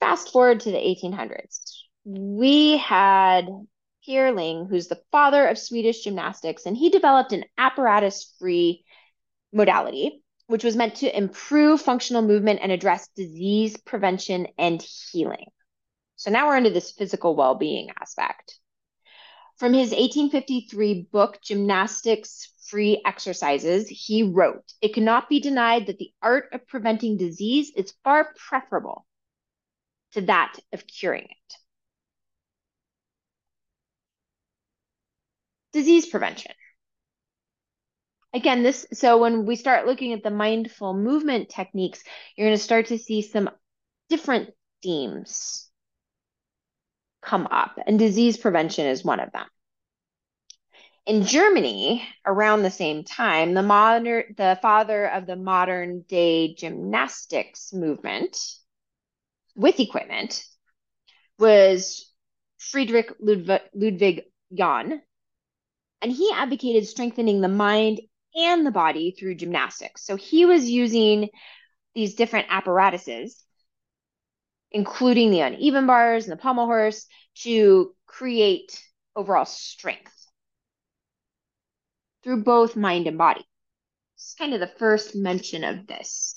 Fast 0.08 0.32
forward 0.32 0.62
to 0.62 0.72
the 0.72 0.78
1800s. 0.78 1.82
We 2.06 2.78
had 2.78 3.46
Pierre 4.06 4.32
Ling, 4.32 4.66
who's 4.70 4.88
the 4.88 5.02
father 5.12 5.46
of 5.46 5.58
Swedish 5.58 6.06
gymnastics, 6.06 6.66
and 6.66 6.78
he 6.78 6.90
developed 6.90 7.34
an 7.34 7.44
apparatus 7.58 8.34
free 8.40 8.86
modality 9.52 10.24
which 10.46 10.64
was 10.64 10.78
meant 10.78 10.96
to 10.96 11.18
improve 11.18 11.82
functional 11.82 12.22
movement 12.22 12.62
and 12.64 12.72
address 12.72 13.10
disease 13.18 13.76
prevention 13.76 14.48
and 14.58 14.82
healing. 15.12 15.48
So 16.16 16.32
now 16.32 16.48
we're 16.48 16.56
into 16.56 16.70
this 16.70 16.94
physical 16.94 17.36
well 17.36 17.56
being 17.56 17.90
aspect. 18.00 18.58
From 19.58 19.74
his 19.74 19.90
1853 19.90 21.10
book, 21.12 21.40
Gymnastics 21.44 22.54
Free 22.70 23.02
Exercises, 23.06 23.90
he 23.90 24.24
wrote, 24.24 24.72
It 24.82 24.94
cannot 24.94 25.28
be 25.28 25.42
denied 25.42 25.88
that 25.88 25.98
the 25.98 26.14
art 26.22 26.46
of 26.54 26.66
preventing 26.66 27.18
disease 27.18 27.74
is 27.76 27.94
far 28.06 28.34
preferable 28.48 29.06
to 30.14 30.22
that 30.22 30.58
of 30.74 30.86
curing 30.88 31.24
it. 31.24 31.54
Disease 35.74 36.08
prevention 36.08 36.54
again 38.34 38.64
this 38.64 38.86
so 38.94 39.18
when 39.18 39.46
we 39.46 39.56
start 39.56 39.88
looking 39.88 40.14
at 40.14 40.24
the 40.24 40.30
mindful 40.30 40.94
movement 40.94 41.50
techniques 41.50 42.04
you're 42.36 42.48
going 42.48 42.58
to 42.58 42.64
start 42.64 42.88
to 42.88 42.98
see 42.98 43.22
some 43.22 43.50
different 44.10 44.50
themes 44.84 45.70
come 47.22 47.48
up 47.50 47.78
and 47.86 47.98
disease 47.98 48.38
prevention 48.38 48.86
is 48.86 49.04
one 49.04 49.20
of 49.20 49.32
them 49.32 49.48
in 51.06 51.24
germany 51.24 52.04
around 52.26 52.62
the 52.62 52.72
same 52.72 53.04
time 53.04 53.54
the 53.54 53.64
modern 53.64 54.24
the 54.38 54.58
father 54.62 55.06
of 55.10 55.26
the 55.26 55.36
modern 55.36 56.02
day 56.02 56.54
gymnastics 56.54 57.74
movement 57.74 58.38
with 59.58 59.80
equipment 59.82 60.42
was 61.38 62.10
friedrich 62.58 63.12
ludwig, 63.20 63.62
ludwig 63.74 64.24
jahn 64.54 65.02
and 66.02 66.12
he 66.12 66.32
advocated 66.34 66.88
strengthening 66.88 67.42
the 67.42 67.48
mind 67.48 68.00
and 68.36 68.66
the 68.66 68.72
body 68.72 69.16
through 69.18 69.36
gymnastics. 69.36 70.06
So 70.06 70.16
he 70.16 70.46
was 70.46 70.70
using 70.70 71.30
these 71.96 72.16
different 72.16 72.48
apparatuses, 72.50 73.44
including 74.72 75.32
the 75.32 75.42
uneven 75.42 75.88
bars 75.88 76.26
and 76.26 76.32
the 76.32 76.42
pommel 76.42 76.68
horse, 76.68 77.08
to 77.40 77.96
create 78.06 78.80
overall 79.16 79.46
strength 79.46 80.14
through 82.24 82.44
both 82.44 82.76
mind 82.76 83.08
and 83.08 83.18
body. 83.18 83.46
It's 84.16 84.36
kind 84.36 84.54
of 84.54 84.60
the 84.60 84.68
first 84.68 85.16
mention 85.16 85.64
of 85.64 85.88
this. 85.88 86.37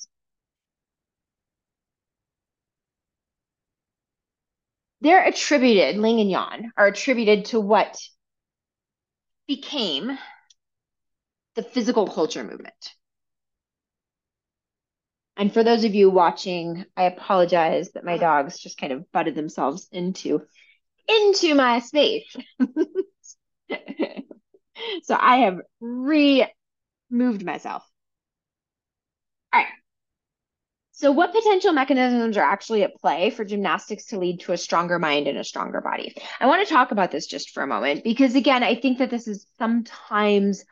They're 5.02 5.24
attributed, 5.26 5.96
Ling 5.96 6.20
and 6.20 6.30
Jahn 6.30 6.72
are 6.76 6.86
attributed 6.86 7.46
to 7.46 7.60
what 7.60 7.98
became 9.46 10.18
the 11.54 11.62
physical 11.62 12.06
culture 12.08 12.42
movement. 12.44 12.94
And 15.36 15.52
for 15.52 15.64
those 15.64 15.84
of 15.84 15.94
you 15.94 16.10
watching, 16.10 16.84
I 16.96 17.04
apologize 17.04 17.92
that 17.92 18.04
my 18.04 18.18
dogs 18.18 18.58
just 18.58 18.78
kind 18.78 18.92
of 18.92 19.10
butted 19.12 19.34
themselves 19.34 19.88
into 19.90 20.42
into 21.08 21.54
my 21.54 21.80
space. 21.80 22.36
so 25.02 25.16
I 25.18 25.38
have 25.38 25.60
removed 25.80 27.44
myself. 27.44 27.84
All 29.52 29.60
right. 29.60 29.68
So, 31.00 31.10
what 31.12 31.32
potential 31.32 31.72
mechanisms 31.72 32.36
are 32.36 32.44
actually 32.44 32.82
at 32.82 33.00
play 33.00 33.30
for 33.30 33.42
gymnastics 33.42 34.04
to 34.08 34.18
lead 34.18 34.40
to 34.40 34.52
a 34.52 34.58
stronger 34.58 34.98
mind 34.98 35.28
and 35.28 35.38
a 35.38 35.44
stronger 35.44 35.80
body? 35.80 36.14
I 36.38 36.46
want 36.46 36.68
to 36.68 36.70
talk 36.70 36.90
about 36.90 37.10
this 37.10 37.26
just 37.26 37.52
for 37.52 37.62
a 37.62 37.66
moment 37.66 38.04
because, 38.04 38.34
again, 38.34 38.62
I 38.62 38.74
think 38.74 38.98
that 38.98 39.08
this 39.08 39.26
is 39.26 39.46
sometimes 39.56 40.62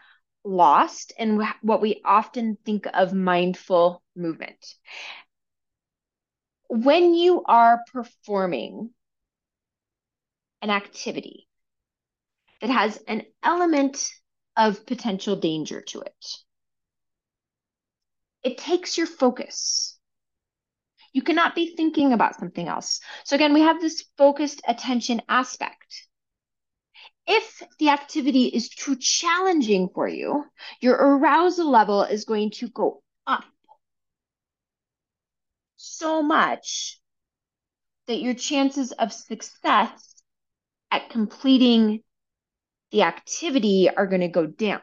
lost 0.45 1.15
in 1.19 1.43
what 1.63 1.81
we 1.81 2.03
often 2.05 2.59
think 2.67 2.87
of 2.93 3.15
mindful 3.15 4.03
movement. 4.15 4.75
When 6.69 7.15
you 7.15 7.43
are 7.45 7.81
performing 7.91 8.91
an 10.61 10.69
activity 10.69 11.49
that 12.61 12.69
has 12.69 12.99
an 13.09 13.23
element 13.43 14.11
of 14.59 14.85
potential 14.85 15.37
danger 15.37 15.81
to 15.81 16.03
it, 16.03 16.27
it 18.43 18.59
takes 18.59 18.99
your 18.99 19.07
focus. 19.07 19.98
You 21.19 21.25
cannot 21.25 21.57
be 21.57 21.75
thinking 21.75 22.13
about 22.13 22.39
something 22.39 22.69
else. 22.69 23.01
So, 23.25 23.35
again, 23.35 23.53
we 23.53 23.63
have 23.63 23.81
this 23.81 24.05
focused 24.17 24.63
attention 24.69 25.21
aspect. 25.29 26.07
If 27.27 27.61
the 27.81 27.89
activity 27.89 28.45
is 28.45 28.69
too 28.69 28.95
challenging 28.95 29.89
for 29.93 30.07
you, 30.07 30.45
your 30.81 30.95
arousal 30.95 31.69
level 31.69 32.05
is 32.05 32.25
going 32.25 32.53
to 32.61 32.69
go 32.69 33.03
up 33.27 33.43
so 35.75 36.23
much 36.23 37.01
that 38.07 38.21
your 38.21 38.35
chances 38.35 38.93
of 38.93 39.13
success 39.13 40.23
at 40.93 41.11
completing 41.11 42.05
the 42.93 43.03
activity 43.03 43.91
are 43.91 44.07
going 44.07 44.21
to 44.21 44.29
go 44.29 44.47
down. 44.47 44.83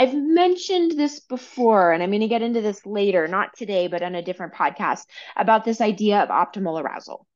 I've 0.00 0.14
mentioned 0.14 0.92
this 0.92 1.20
before, 1.20 1.92
and 1.92 2.02
I'm 2.02 2.08
going 2.08 2.22
to 2.22 2.26
get 2.26 2.40
into 2.40 2.62
this 2.62 2.86
later, 2.86 3.28
not 3.28 3.54
today, 3.54 3.86
but 3.86 4.02
on 4.02 4.14
a 4.14 4.22
different 4.22 4.54
podcast, 4.54 5.04
about 5.36 5.62
this 5.66 5.82
idea 5.82 6.22
of 6.22 6.30
optimal 6.30 6.82
arousal. 6.82 7.26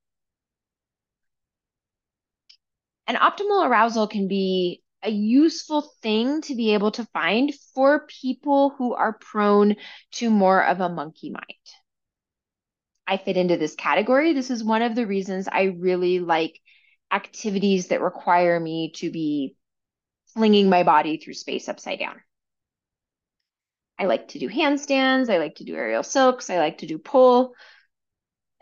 And 3.06 3.18
optimal 3.18 3.68
arousal 3.68 4.06
can 4.06 4.28
be 4.28 4.83
a 5.02 5.11
useful 5.11 5.83
thing 6.00 6.40
to 6.40 6.54
be 6.54 6.73
able 6.73 6.90
to 6.92 7.04
find 7.12 7.52
for 7.75 8.06
people 8.06 8.71
who 8.71 8.94
are 8.94 9.12
prone 9.12 9.76
to 10.12 10.30
more 10.30 10.64
of 10.64 10.80
a 10.80 10.88
monkey 10.88 11.28
mind. 11.28 11.44
I 13.06 13.18
fit 13.18 13.37
into 13.37 13.59
this 13.59 13.75
category. 13.75 14.33
This 14.33 14.50
is 14.50 14.64
one 14.64 14.80
of 14.80 14.94
the 14.94 15.06
reasons 15.06 15.49
I 15.52 15.64
really 15.64 16.18
like 16.21 16.59
activities 17.12 17.88
that 17.88 18.00
require 18.00 18.59
me 18.59 18.92
to 18.97 19.11
be 19.11 19.54
flinging 20.33 20.71
my 20.71 20.83
body 20.83 21.18
through 21.18 21.35
space 21.35 21.68
upside 21.68 21.99
down. 21.99 22.23
I 23.98 24.06
like 24.06 24.28
to 24.28 24.38
do 24.38 24.48
handstands. 24.48 25.30
I 25.30 25.38
like 25.38 25.56
to 25.56 25.64
do 25.64 25.76
aerial 25.76 26.02
silks. 26.02 26.50
I 26.50 26.58
like 26.58 26.78
to 26.78 26.86
do 26.86 26.98
pull. 26.98 27.54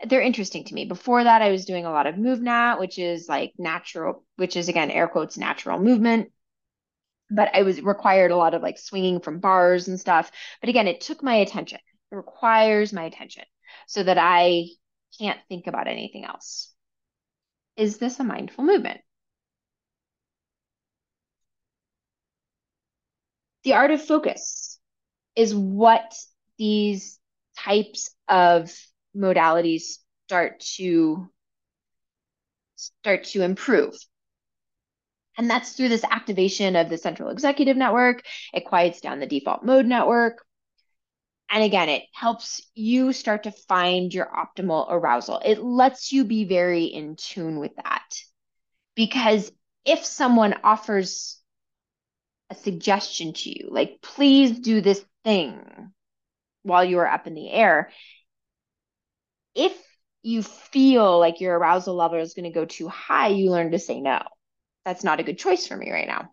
They're 0.05 0.21
interesting 0.21 0.65
to 0.65 0.73
me. 0.73 0.85
Before 0.85 1.23
that, 1.23 1.41
I 1.41 1.49
was 1.51 1.65
doing 1.65 1.85
a 1.85 1.91
lot 1.91 2.07
of 2.07 2.17
move 2.17 2.39
MovNat, 2.39 2.79
which 2.79 2.99
is 2.99 3.29
like 3.29 3.53
natural, 3.57 4.23
which 4.35 4.55
is 4.57 4.67
again, 4.67 4.91
air 4.91 5.07
quotes, 5.07 5.37
natural 5.37 5.79
movement. 5.79 6.31
But 7.29 7.55
I 7.55 7.63
was 7.63 7.81
required 7.81 8.31
a 8.31 8.37
lot 8.37 8.53
of 8.53 8.61
like 8.61 8.77
swinging 8.77 9.19
from 9.21 9.39
bars 9.39 9.87
and 9.87 9.99
stuff. 9.99 10.31
But 10.61 10.69
again, 10.69 10.87
it 10.87 11.01
took 11.01 11.23
my 11.23 11.35
attention. 11.35 11.79
It 12.11 12.15
requires 12.15 12.93
my 12.93 13.03
attention 13.03 13.45
so 13.87 14.03
that 14.03 14.17
I 14.17 14.67
can't 15.17 15.39
think 15.47 15.67
about 15.67 15.87
anything 15.87 16.25
else. 16.25 16.73
Is 17.75 17.97
this 17.99 18.19
a 18.19 18.23
mindful 18.23 18.63
movement? 18.63 19.01
The 23.63 23.73
art 23.73 23.91
of 23.91 24.01
focus 24.05 24.72
is 25.35 25.53
what 25.53 26.13
these 26.57 27.19
types 27.57 28.13
of 28.27 28.73
modalities 29.15 29.97
start 30.27 30.59
to 30.77 31.29
start 32.75 33.25
to 33.25 33.41
improve. 33.41 33.95
And 35.37 35.49
that's 35.49 35.73
through 35.73 35.89
this 35.89 36.03
activation 36.03 36.75
of 36.75 36.89
the 36.89 36.97
central 36.97 37.29
executive 37.29 37.77
network. 37.77 38.23
It 38.53 38.65
quiets 38.65 39.01
down 39.01 39.19
the 39.19 39.25
default 39.25 39.63
mode 39.63 39.85
network. 39.85 40.43
And 41.49 41.63
again, 41.63 41.89
it 41.89 42.03
helps 42.13 42.61
you 42.73 43.13
start 43.13 43.43
to 43.43 43.51
find 43.51 44.13
your 44.13 44.25
optimal 44.27 44.87
arousal. 44.89 45.39
It 45.43 45.61
lets 45.61 46.11
you 46.11 46.23
be 46.23 46.45
very 46.45 46.85
in 46.85 47.15
tune 47.15 47.59
with 47.59 47.75
that. 47.75 48.05
Because 48.95 49.51
if 49.85 50.05
someone 50.05 50.55
offers 50.63 51.39
a 52.49 52.55
suggestion 52.55 53.33
to 53.33 53.49
you, 53.49 53.69
like, 53.71 53.99
please 54.01 54.59
do 54.59 54.81
this 54.81 55.03
thing 55.23 55.91
while 56.63 56.83
you 56.83 56.99
are 56.99 57.07
up 57.07 57.27
in 57.27 57.33
the 57.33 57.51
air, 57.51 57.91
if 59.55 59.77
you 60.21 60.41
feel 60.41 61.19
like 61.19 61.41
your 61.41 61.57
arousal 61.57 61.95
level 61.95 62.19
is 62.19 62.33
going 62.33 62.45
to 62.45 62.57
go 62.57 62.65
too 62.65 62.87
high, 62.87 63.27
you 63.27 63.51
learn 63.51 63.71
to 63.71 63.79
say 63.79 63.99
no. 63.99 64.21
That's 64.85 65.03
not 65.03 65.19
a 65.19 65.23
good 65.23 65.37
choice 65.37 65.67
for 65.67 65.75
me 65.75 65.91
right 65.91 66.07
now. 66.07 66.29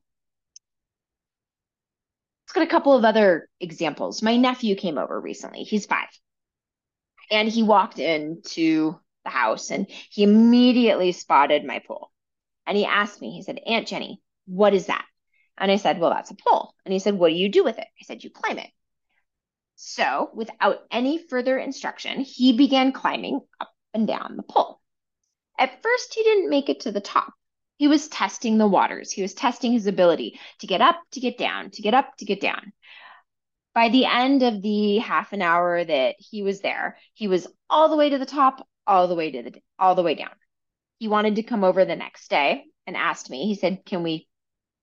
Let's 2.44 2.52
get 2.54 2.62
a 2.62 2.70
couple 2.70 2.94
of 2.94 3.04
other 3.04 3.48
examples. 3.60 4.22
My 4.22 4.36
nephew 4.36 4.74
came 4.74 4.98
over 4.98 5.20
recently. 5.20 5.62
He's 5.62 5.86
five. 5.86 6.08
And 7.30 7.48
he 7.48 7.62
walked 7.62 7.98
into 7.98 8.98
the 9.24 9.30
house 9.30 9.70
and 9.70 9.86
he 10.10 10.24
immediately 10.24 11.12
spotted 11.12 11.64
my 11.64 11.80
pole. 11.86 12.10
And 12.66 12.76
he 12.76 12.84
asked 12.86 13.20
me, 13.20 13.30
he 13.32 13.42
said, 13.42 13.60
Aunt 13.66 13.86
Jenny, 13.86 14.20
what 14.46 14.74
is 14.74 14.86
that? 14.86 15.04
And 15.58 15.70
I 15.70 15.76
said, 15.76 16.00
Well, 16.00 16.10
that's 16.10 16.30
a 16.30 16.34
pole. 16.34 16.74
And 16.84 16.92
he 16.92 16.98
said, 16.98 17.14
What 17.14 17.28
do 17.28 17.34
you 17.34 17.48
do 17.48 17.62
with 17.62 17.78
it? 17.78 17.86
I 18.00 18.04
said, 18.04 18.24
You 18.24 18.30
climb 18.30 18.58
it. 18.58 18.70
So, 19.82 20.28
without 20.34 20.84
any 20.90 21.16
further 21.16 21.58
instruction, 21.58 22.20
he 22.20 22.52
began 22.52 22.92
climbing 22.92 23.40
up 23.58 23.72
and 23.94 24.06
down 24.06 24.36
the 24.36 24.42
pole. 24.42 24.78
At 25.58 25.82
first, 25.82 26.12
he 26.12 26.22
didn't 26.22 26.50
make 26.50 26.68
it 26.68 26.80
to 26.80 26.92
the 26.92 27.00
top. 27.00 27.32
He 27.78 27.88
was 27.88 28.06
testing 28.08 28.58
the 28.58 28.68
waters. 28.68 29.10
He 29.10 29.22
was 29.22 29.32
testing 29.32 29.72
his 29.72 29.86
ability 29.86 30.38
to 30.58 30.66
get 30.66 30.82
up, 30.82 31.00
to 31.12 31.20
get 31.20 31.38
down, 31.38 31.70
to 31.70 31.80
get 31.80 31.94
up, 31.94 32.14
to 32.18 32.26
get 32.26 32.42
down. 32.42 32.74
By 33.74 33.88
the 33.88 34.04
end 34.04 34.42
of 34.42 34.60
the 34.60 34.98
half 34.98 35.32
an 35.32 35.40
hour 35.40 35.82
that 35.82 36.16
he 36.18 36.42
was 36.42 36.60
there, 36.60 36.98
he 37.14 37.26
was 37.26 37.46
all 37.70 37.88
the 37.88 37.96
way 37.96 38.10
to 38.10 38.18
the 38.18 38.26
top, 38.26 38.68
all 38.86 39.08
the 39.08 39.14
way 39.14 39.30
to 39.30 39.42
the 39.44 39.62
all 39.78 39.94
the 39.94 40.02
way 40.02 40.14
down. 40.14 40.34
He 40.98 41.08
wanted 41.08 41.36
to 41.36 41.42
come 41.42 41.64
over 41.64 41.86
the 41.86 41.96
next 41.96 42.28
day 42.28 42.66
and 42.86 42.98
asked 42.98 43.30
me. 43.30 43.46
He 43.46 43.54
said, 43.54 43.86
"Can 43.86 44.02
we 44.02 44.28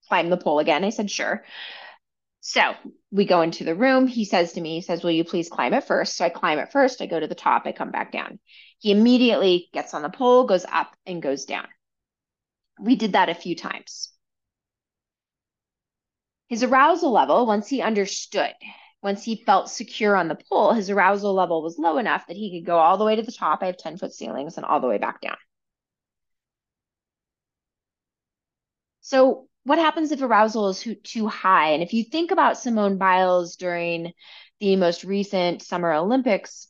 climb 0.08 0.30
the 0.30 0.38
pole 0.38 0.60
again. 0.60 0.84
I 0.84 0.90
said, 0.90 1.12
sure. 1.12 1.44
So 2.48 2.76
we 3.12 3.26
go 3.26 3.42
into 3.42 3.66
the 3.66 3.76
room. 3.76 4.08
He 4.08 4.24
says 4.24 4.54
to 4.54 4.62
me, 4.62 4.76
he 4.76 4.82
says, 4.82 5.04
Will 5.04 5.12
you 5.12 5.26
please 5.26 5.50
climb 5.50 5.74
it 5.74 5.84
first? 5.84 6.16
So 6.16 6.24
I 6.24 6.30
climb 6.30 6.60
it 6.60 6.72
first. 6.72 7.02
I 7.02 7.06
go 7.06 7.20
to 7.20 7.28
the 7.28 7.36
top. 7.36 7.64
I 7.66 7.74
come 7.74 7.92
back 7.92 8.14
down. 8.14 8.40
He 8.80 8.92
immediately 8.92 9.68
gets 9.74 9.94
on 9.94 10.02
the 10.02 10.10
pole, 10.10 10.46
goes 10.46 10.64
up, 10.64 10.96
and 11.06 11.22
goes 11.22 11.44
down. 11.44 11.68
We 12.80 12.96
did 12.96 13.12
that 13.12 13.28
a 13.28 13.36
few 13.36 13.54
times. 13.54 14.14
His 16.48 16.64
arousal 16.64 17.12
level, 17.12 17.46
once 17.46 17.68
he 17.68 17.82
understood, 17.82 18.54
once 19.04 19.26
he 19.26 19.44
felt 19.46 19.70
secure 19.70 20.16
on 20.16 20.30
the 20.30 20.40
pole, 20.50 20.72
his 20.72 20.90
arousal 20.90 21.34
level 21.34 21.62
was 21.62 21.78
low 21.78 21.98
enough 21.98 22.28
that 22.28 22.38
he 22.38 22.58
could 22.58 22.66
go 22.66 22.78
all 22.78 22.98
the 22.98 23.04
way 23.04 23.18
to 23.18 23.24
the 23.24 23.34
top. 23.34 23.60
I 23.62 23.66
have 23.66 23.76
10 23.76 23.98
foot 23.98 24.14
ceilings 24.14 24.56
and 24.56 24.66
all 24.66 24.80
the 24.80 24.88
way 24.88 25.00
back 25.00 25.20
down. 25.20 25.36
So 29.02 29.50
what 29.68 29.80
happens 29.80 30.14
if 30.14 30.22
arousal 30.22 30.70
is 30.70 30.88
too 31.04 31.28
high? 31.28 31.72
And 31.72 31.84
if 31.84 31.94
you 31.94 32.06
think 32.06 32.32
about 32.32 32.58
Simone 32.58 32.98
Biles 32.98 33.58
during 33.58 34.14
the 34.62 34.78
most 34.78 35.04
recent 35.04 35.62
Summer 35.62 35.92
Olympics, 35.92 36.70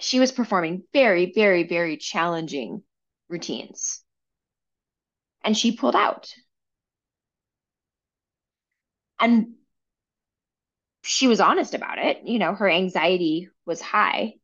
she 0.00 0.18
was 0.18 0.32
performing 0.32 0.82
very, 0.92 1.32
very, 1.32 1.62
very 1.68 1.98
challenging 1.98 2.82
routines. 3.28 4.02
And 5.44 5.56
she 5.56 5.76
pulled 5.76 5.94
out. 5.94 6.34
And 9.20 9.54
she 11.04 11.28
was 11.28 11.38
honest 11.38 11.74
about 11.74 11.98
it. 11.98 12.22
You 12.24 12.40
know, 12.40 12.54
her 12.54 12.68
anxiety 12.68 13.50
was 13.64 13.80
high. 13.80 14.34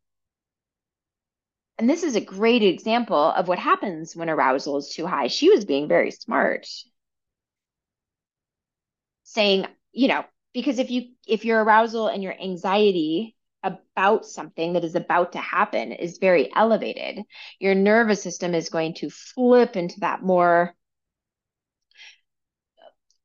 And 1.80 1.88
this 1.88 2.02
is 2.02 2.14
a 2.14 2.20
great 2.20 2.62
example 2.62 3.16
of 3.16 3.48
what 3.48 3.58
happens 3.58 4.14
when 4.14 4.28
arousal 4.28 4.76
is 4.76 4.90
too 4.90 5.06
high. 5.06 5.28
She 5.28 5.48
was 5.48 5.64
being 5.64 5.88
very 5.88 6.10
smart, 6.10 6.66
saying, 9.22 9.64
you 9.90 10.08
know, 10.08 10.26
because 10.52 10.78
if 10.78 10.90
you 10.90 11.12
if 11.26 11.46
your 11.46 11.64
arousal 11.64 12.08
and 12.08 12.22
your 12.22 12.38
anxiety 12.38 13.34
about 13.62 14.26
something 14.26 14.74
that 14.74 14.84
is 14.84 14.94
about 14.94 15.32
to 15.32 15.38
happen 15.38 15.92
is 15.92 16.18
very 16.18 16.50
elevated, 16.54 17.24
your 17.58 17.74
nervous 17.74 18.22
system 18.22 18.54
is 18.54 18.68
going 18.68 18.92
to 18.96 19.08
flip 19.08 19.74
into 19.74 20.00
that 20.00 20.22
more 20.22 20.74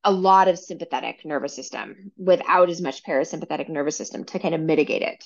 a 0.06 0.14
lot 0.14 0.48
of 0.48 0.58
sympathetic 0.58 1.26
nervous 1.26 1.54
system 1.54 2.14
without 2.16 2.70
as 2.70 2.80
much 2.80 3.04
parasympathetic 3.04 3.68
nervous 3.68 3.98
system 3.98 4.24
to 4.24 4.40
kind 4.40 4.56
of 4.56 4.62
mitigate 4.62 5.02
it. 5.02 5.26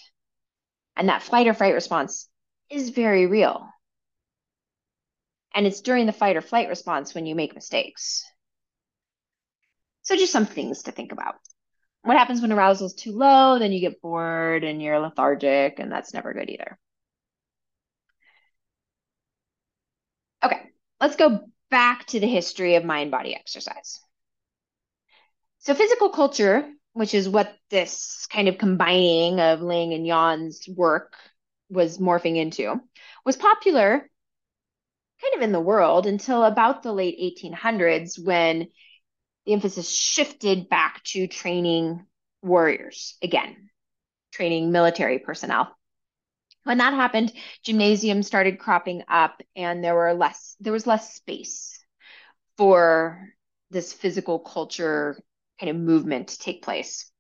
And 0.96 1.10
that 1.10 1.22
flight 1.22 1.46
or 1.46 1.54
fright 1.54 1.76
response 1.76 2.28
is 2.70 2.90
very 2.90 3.26
real. 3.26 3.68
And 5.54 5.66
it's 5.66 5.82
during 5.82 6.06
the 6.06 6.12
fight 6.12 6.38
or 6.38 6.42
flight 6.42 6.70
response 6.70 7.14
when 7.14 7.26
you 7.26 7.36
make 7.36 7.56
mistakes. 7.56 8.24
So 10.04 10.16
just 10.16 10.32
some 10.32 10.46
things 10.46 10.84
to 10.84 10.92
think 10.92 11.12
about. 11.12 11.36
What 12.04 12.18
happens 12.18 12.42
when 12.42 12.52
arousal 12.52 12.88
is 12.88 12.94
too 12.94 13.12
low? 13.12 13.60
Then 13.60 13.72
you 13.72 13.80
get 13.80 14.02
bored 14.02 14.64
and 14.64 14.82
you're 14.82 15.00
lethargic, 15.00 15.80
and 15.80 15.92
that's 15.92 16.14
never 16.14 16.34
good 16.34 16.50
either. 16.50 16.78
Okay, 20.44 20.62
let's 21.02 21.16
go 21.18 21.42
back 21.70 22.06
to 22.08 22.20
the 22.20 22.28
history 22.28 22.76
of 22.76 22.86
mind 22.86 23.12
body 23.12 23.36
exercise. 23.36 24.00
So, 25.60 25.74
physical 25.74 26.10
culture, 26.10 26.72
which 26.94 27.14
is 27.14 27.28
what 27.28 27.54
this 27.70 28.26
kind 28.32 28.48
of 28.48 28.58
combining 28.58 29.40
of 29.42 29.62
Ling 29.62 29.94
and 29.94 30.06
Jahn's 30.06 30.68
work 30.68 31.14
was 31.70 31.98
morphing 31.98 32.38
into 32.38 32.80
was 33.26 33.38
popular 33.38 34.10
kind 35.22 35.34
of 35.36 35.42
in 35.42 35.52
the 35.52 35.60
world 35.60 36.06
until 36.06 36.44
about 36.44 36.84
the 36.84 36.94
late 36.94 37.20
1800s 37.20 38.24
when 38.24 38.68
the 39.46 39.54
emphasis 39.54 39.94
shifted 39.94 40.70
back 40.70 41.04
to 41.04 41.28
training 41.28 42.06
warriors 42.42 43.18
again, 43.22 43.70
training 44.32 44.72
military 44.72 45.20
personnel. 45.20 45.76
When 46.64 46.78
that 46.78 46.94
happened, 46.94 47.34
gymnasiums 47.64 48.28
started 48.28 48.60
cropping 48.60 49.04
up 49.08 49.42
and 49.56 49.84
there 49.84 49.96
were 49.96 50.14
less 50.14 50.56
there 50.60 50.74
was 50.74 50.88
less 50.88 51.16
space 51.16 51.84
for 52.58 53.30
this 53.72 53.94
physical 53.94 54.40
culture 54.40 55.18
kind 55.60 55.70
of 55.70 55.76
movement 55.78 56.30
to 56.30 56.40
take 56.40 56.62
place. 56.62 57.12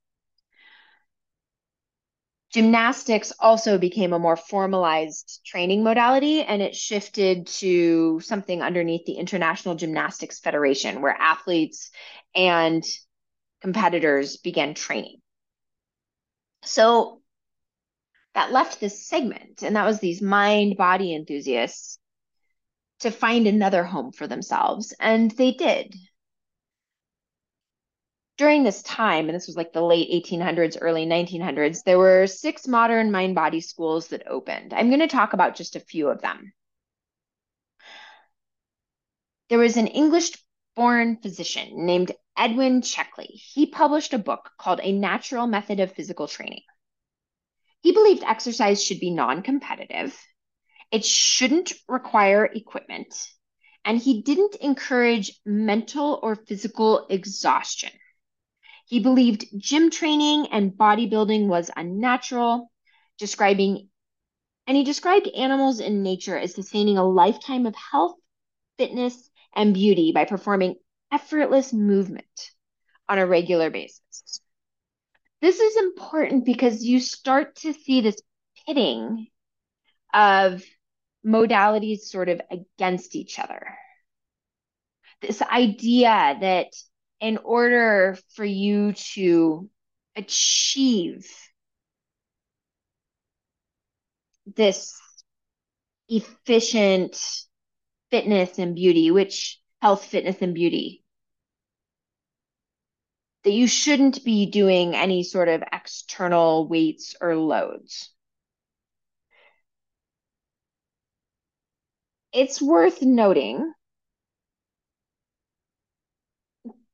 Gymnastics 2.52 3.32
also 3.40 3.78
became 3.78 4.12
a 4.12 4.20
more 4.20 4.36
formalized 4.36 5.42
training 5.46 5.84
modality 5.84 6.42
and 6.42 6.62
it 6.62 6.76
shifted 6.76 7.46
to 7.48 8.20
something 8.22 8.62
underneath 8.64 9.06
the 9.06 9.14
International 9.14 9.76
Gymnastics 9.76 10.40
Federation, 10.40 11.02
where 11.02 11.16
athletes 11.16 11.92
and 12.34 12.84
competitors 13.62 14.38
began 14.38 14.74
training. 14.74 15.18
So 16.64 17.22
that 18.34 18.52
left 18.52 18.80
this 18.80 19.08
segment, 19.08 19.62
and 19.62 19.76
that 19.76 19.86
was 19.86 20.00
these 20.00 20.22
mind 20.22 20.76
body 20.78 21.14
enthusiasts 21.14 22.00
to 23.02 23.12
find 23.12 23.48
another 23.48 23.84
home 23.84 24.12
for 24.12 24.28
themselves. 24.28 24.94
And 25.00 25.32
they 25.32 25.52
did 25.52 25.96
during 28.40 28.64
this 28.64 28.82
time, 28.84 29.28
and 29.28 29.36
this 29.36 29.48
was 29.48 29.58
like 29.58 29.74
the 29.74 29.82
late 29.82 30.10
1800s, 30.10 30.78
early 30.80 31.06
1900s, 31.06 31.84
there 31.84 31.98
were 31.98 32.26
six 32.26 32.70
modern 32.70 33.12
mind 33.12 33.36
body 33.36 33.60
schools 33.60 34.08
that 34.08 34.26
opened. 34.28 34.74
I'm 34.74 34.88
going 34.88 35.02
to 35.02 35.08
talk 35.08 35.34
about 35.34 35.58
just 35.58 35.76
a 35.76 35.82
few 35.82 36.08
of 36.08 36.22
them. 36.22 36.54
There 39.50 39.60
was 39.60 39.76
an 39.76 39.88
English 39.88 40.32
born 40.74 41.18
physician 41.18 41.86
named 41.86 42.14
Edwin 42.38 42.82
Checkley. 42.82 43.28
He 43.28 43.66
published 43.66 44.14
a 44.14 44.18
book 44.18 44.50
called 44.58 44.80
A 44.82 44.94
Natural 44.94 45.46
Method 45.46 45.82
of 45.82 45.92
Physical 45.92 46.30
Training. 46.30 46.64
He 47.82 47.92
believed 47.92 48.24
exercise 48.24 48.82
should 48.82 49.02
be 49.02 49.12
non 49.12 49.42
competitive, 49.42 50.18
it 50.92 51.04
shouldn't 51.04 51.74
require 51.90 52.46
equipment, 52.46 53.14
and 53.84 53.98
he 53.98 54.22
didn't 54.22 54.56
encourage 54.56 55.34
mental 55.46 56.22
or 56.24 56.36
physical 56.36 57.06
exhaustion. 57.10 57.92
He 58.90 59.00
believed 59.00 59.46
gym 59.56 59.92
training 59.92 60.48
and 60.52 60.72
bodybuilding 60.72 61.46
was 61.46 61.70
unnatural, 61.78 62.72
describing 63.20 63.88
and 64.66 64.76
he 64.76 64.84
described 64.84 65.28
animals 65.28 65.80
in 65.80 66.02
nature 66.02 66.36
as 66.36 66.56
sustaining 66.56 66.98
a 66.98 67.08
lifetime 67.08 67.68
of 67.68 67.76
health, 67.76 68.16
fitness, 68.80 69.30
and 69.56 69.76
beauty 69.76 70.12
by 70.12 70.26
performing 70.26 70.74
effortless 71.12 71.72
movement 71.72 72.52
on 73.08 73.20
a 73.20 73.28
regular 73.28 73.70
basis. 73.70 74.42
This 75.40 75.60
is 75.60 75.78
important 75.78 76.46
because 76.46 76.84
you 76.84 77.00
start 77.00 77.58
to 77.58 77.74
see 77.74 78.02
this 78.02 78.20
pitting 78.66 79.28
of 80.12 80.64
modalities 81.24 82.00
sort 82.00 82.30
of 82.30 82.42
against 82.50 83.16
each 83.16 83.38
other. 83.38 83.78
This 85.22 85.44
idea 85.44 86.38
that 86.42 86.74
in 87.20 87.38
order 87.38 88.18
for 88.36 88.46
you 88.46 88.94
to 88.94 89.70
achieve 90.16 91.30
this 94.56 95.00
efficient 96.08 97.18
fitness 98.10 98.58
and 98.58 98.76
beauty, 98.76 99.12
which 99.12 99.60
health, 99.82 100.06
fitness, 100.06 100.42
and 100.42 100.54
beauty, 100.54 101.04
that 103.44 103.52
you 103.52 103.68
shouldn't 103.68 104.24
be 104.24 104.46
doing 104.46 104.96
any 104.96 105.24
sort 105.24 105.48
of 105.48 105.64
external 105.72 106.68
weights 106.68 107.16
or 107.22 107.36
loads. 107.36 108.10
It's 112.32 112.62
worth 112.62 113.02
noting 113.02 113.74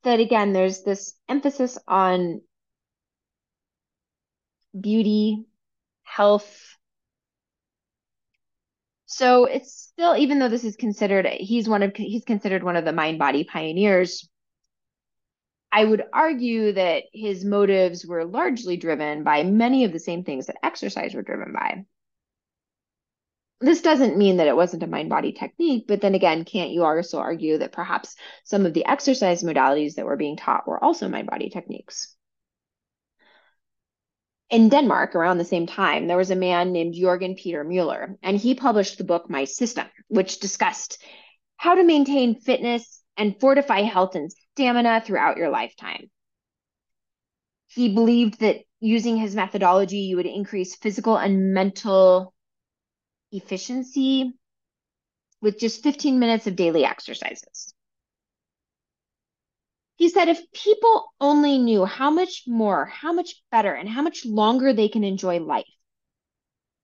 that 0.05 0.19
again, 0.19 0.53
there's 0.53 0.83
this 0.83 1.13
emphasis 1.27 1.77
on 1.87 2.41
beauty, 4.79 5.45
health. 6.03 6.77
So 9.05 9.45
it's 9.45 9.73
still, 9.73 10.15
even 10.15 10.39
though 10.39 10.49
this 10.49 10.63
is 10.63 10.75
considered, 10.75 11.25
he's 11.25 11.69
one 11.69 11.83
of, 11.83 11.95
he's 11.95 12.25
considered 12.25 12.63
one 12.63 12.75
of 12.75 12.85
the 12.85 12.91
mind 12.91 13.19
body 13.19 13.43
pioneers. 13.43 14.27
I 15.71 15.83
would 15.83 16.03
argue 16.13 16.71
that 16.73 17.03
his 17.13 17.43
motives 17.43 18.05
were 18.05 18.23
largely 18.25 18.77
driven 18.77 19.23
by 19.23 19.43
many 19.43 19.83
of 19.83 19.91
the 19.91 19.99
same 19.99 20.23
things 20.23 20.47
that 20.47 20.57
exercise 20.63 21.13
were 21.13 21.21
driven 21.21 21.51
by. 21.53 21.85
This 23.61 23.81
doesn't 23.81 24.17
mean 24.17 24.37
that 24.37 24.47
it 24.47 24.55
wasn't 24.55 24.83
a 24.83 24.87
mind 24.87 25.09
body 25.09 25.31
technique, 25.31 25.85
but 25.87 26.01
then 26.01 26.13
again, 26.13 26.43
can't 26.43 26.71
you 26.71 26.83
also 26.83 27.19
argue 27.19 27.57
that 27.57 27.71
perhaps 27.71 28.15
some 28.43 28.65
of 28.65 28.73
the 28.73 28.85
exercise 28.85 29.43
modalities 29.43 29.95
that 29.95 30.05
were 30.05 30.17
being 30.17 30.35
taught 30.35 30.67
were 30.67 30.83
also 30.83 31.07
mind 31.07 31.27
body 31.27 31.49
techniques? 31.49 32.15
In 34.49 34.69
Denmark, 34.69 35.15
around 35.15 35.37
the 35.37 35.45
same 35.45 35.65
time, 35.65 36.07
there 36.07 36.17
was 36.17 36.31
a 36.31 36.35
man 36.35 36.71
named 36.71 36.93
Jorgen 36.93 37.35
Peter 37.35 37.63
Mueller, 37.63 38.17
and 38.21 38.37
he 38.37 38.53
published 38.55 38.97
the 38.97 39.03
book 39.03 39.29
My 39.29 39.45
System, 39.45 39.87
which 40.09 40.39
discussed 40.39 41.03
how 41.57 41.75
to 41.75 41.83
maintain 41.83 42.39
fitness 42.39 43.01
and 43.17 43.39
fortify 43.39 43.81
health 43.81 44.15
and 44.15 44.31
stamina 44.31 45.01
throughout 45.01 45.37
your 45.37 45.49
lifetime. 45.49 46.11
He 47.67 47.93
believed 47.93 48.41
that 48.41 48.61
using 48.79 49.17
his 49.17 49.35
methodology, 49.35 49.99
you 49.99 50.17
would 50.17 50.27
increase 50.27 50.75
physical 50.75 51.17
and 51.17 51.53
mental 51.53 52.34
efficiency 53.35 54.33
with 55.41 55.59
just 55.59 55.83
15 55.83 56.19
minutes 56.19 56.47
of 56.47 56.55
daily 56.55 56.85
exercises. 56.85 57.73
He 59.97 60.09
said 60.09 60.27
if 60.27 60.51
people 60.51 61.13
only 61.21 61.57
knew 61.57 61.85
how 61.85 62.11
much 62.11 62.43
more, 62.47 62.85
how 62.85 63.13
much 63.13 63.41
better, 63.51 63.73
and 63.73 63.87
how 63.87 64.01
much 64.01 64.25
longer 64.25 64.73
they 64.73 64.89
can 64.89 65.03
enjoy 65.03 65.39
life, 65.39 65.65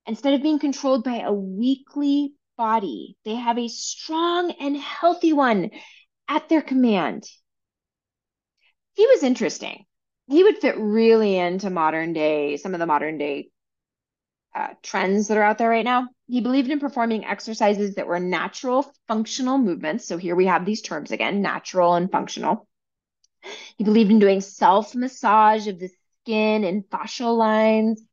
instead 0.06 0.34
of 0.34 0.42
being 0.42 0.60
controlled 0.60 1.04
by 1.04 1.20
a 1.20 1.34
weakly 1.34 2.34
body, 2.58 3.18
they 3.26 3.36
have 3.36 3.58
a 3.58 3.68
strong 3.68 4.52
and 4.52 4.78
healthy 4.78 5.34
one 5.34 5.72
at 6.28 6.48
their 6.48 6.62
command. 6.62 7.26
He 8.94 9.06
was 9.08 9.24
interesting. 9.24 9.86
He 10.28 10.44
would 10.44 10.60
fit 10.60 10.78
really 10.78 11.38
into 11.38 11.70
modern 11.70 12.14
day, 12.14 12.58
some 12.58 12.74
of 12.74 12.80
the 12.80 12.86
modern 12.86 13.18
day 13.18 13.50
uh, 14.56 14.70
trends 14.84 15.28
that 15.28 15.38
are 15.38 15.44
out 15.44 15.58
there 15.58 15.70
right 15.70 15.86
now. 15.86 16.08
He 16.28 16.42
believed 16.42 16.70
in 16.70 16.80
performing 16.80 17.26
exercises 17.26 17.96
that 17.96 18.08
were 18.08 18.20
natural, 18.20 18.92
functional 19.08 19.58
movements. 19.58 20.06
So 20.08 20.18
here 20.18 20.36
we 20.36 20.46
have 20.48 20.66
these 20.66 20.82
terms 20.82 21.12
again 21.12 21.42
natural 21.42 21.96
and 21.96 22.12
functional. 22.12 22.68
He 23.78 23.84
believed 23.84 24.12
in 24.12 24.20
doing 24.20 24.42
self 24.42 24.96
massage 24.96 25.68
of 25.68 25.80
the 25.80 25.90
skin 26.24 26.64
and 26.64 26.84
fascial 26.90 27.38
lines. 27.38 28.04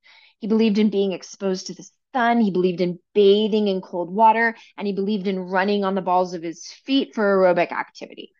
He 0.40 0.46
believed 0.46 0.78
in 0.78 0.90
being 0.90 1.12
exposed 1.12 1.66
to 1.66 1.74
the 1.74 1.88
sun. 2.14 2.40
He 2.40 2.50
believed 2.50 2.80
in 2.80 2.98
bathing 3.14 3.68
in 3.68 3.80
cold 3.80 4.10
water. 4.10 4.56
And 4.76 4.86
he 4.86 4.92
believed 4.92 5.26
in 5.26 5.38
running 5.38 5.84
on 5.84 5.94
the 5.94 6.02
balls 6.02 6.34
of 6.34 6.42
his 6.42 6.66
feet 6.84 7.14
for 7.14 7.24
aerobic 7.24 7.72
activity. 7.72 8.32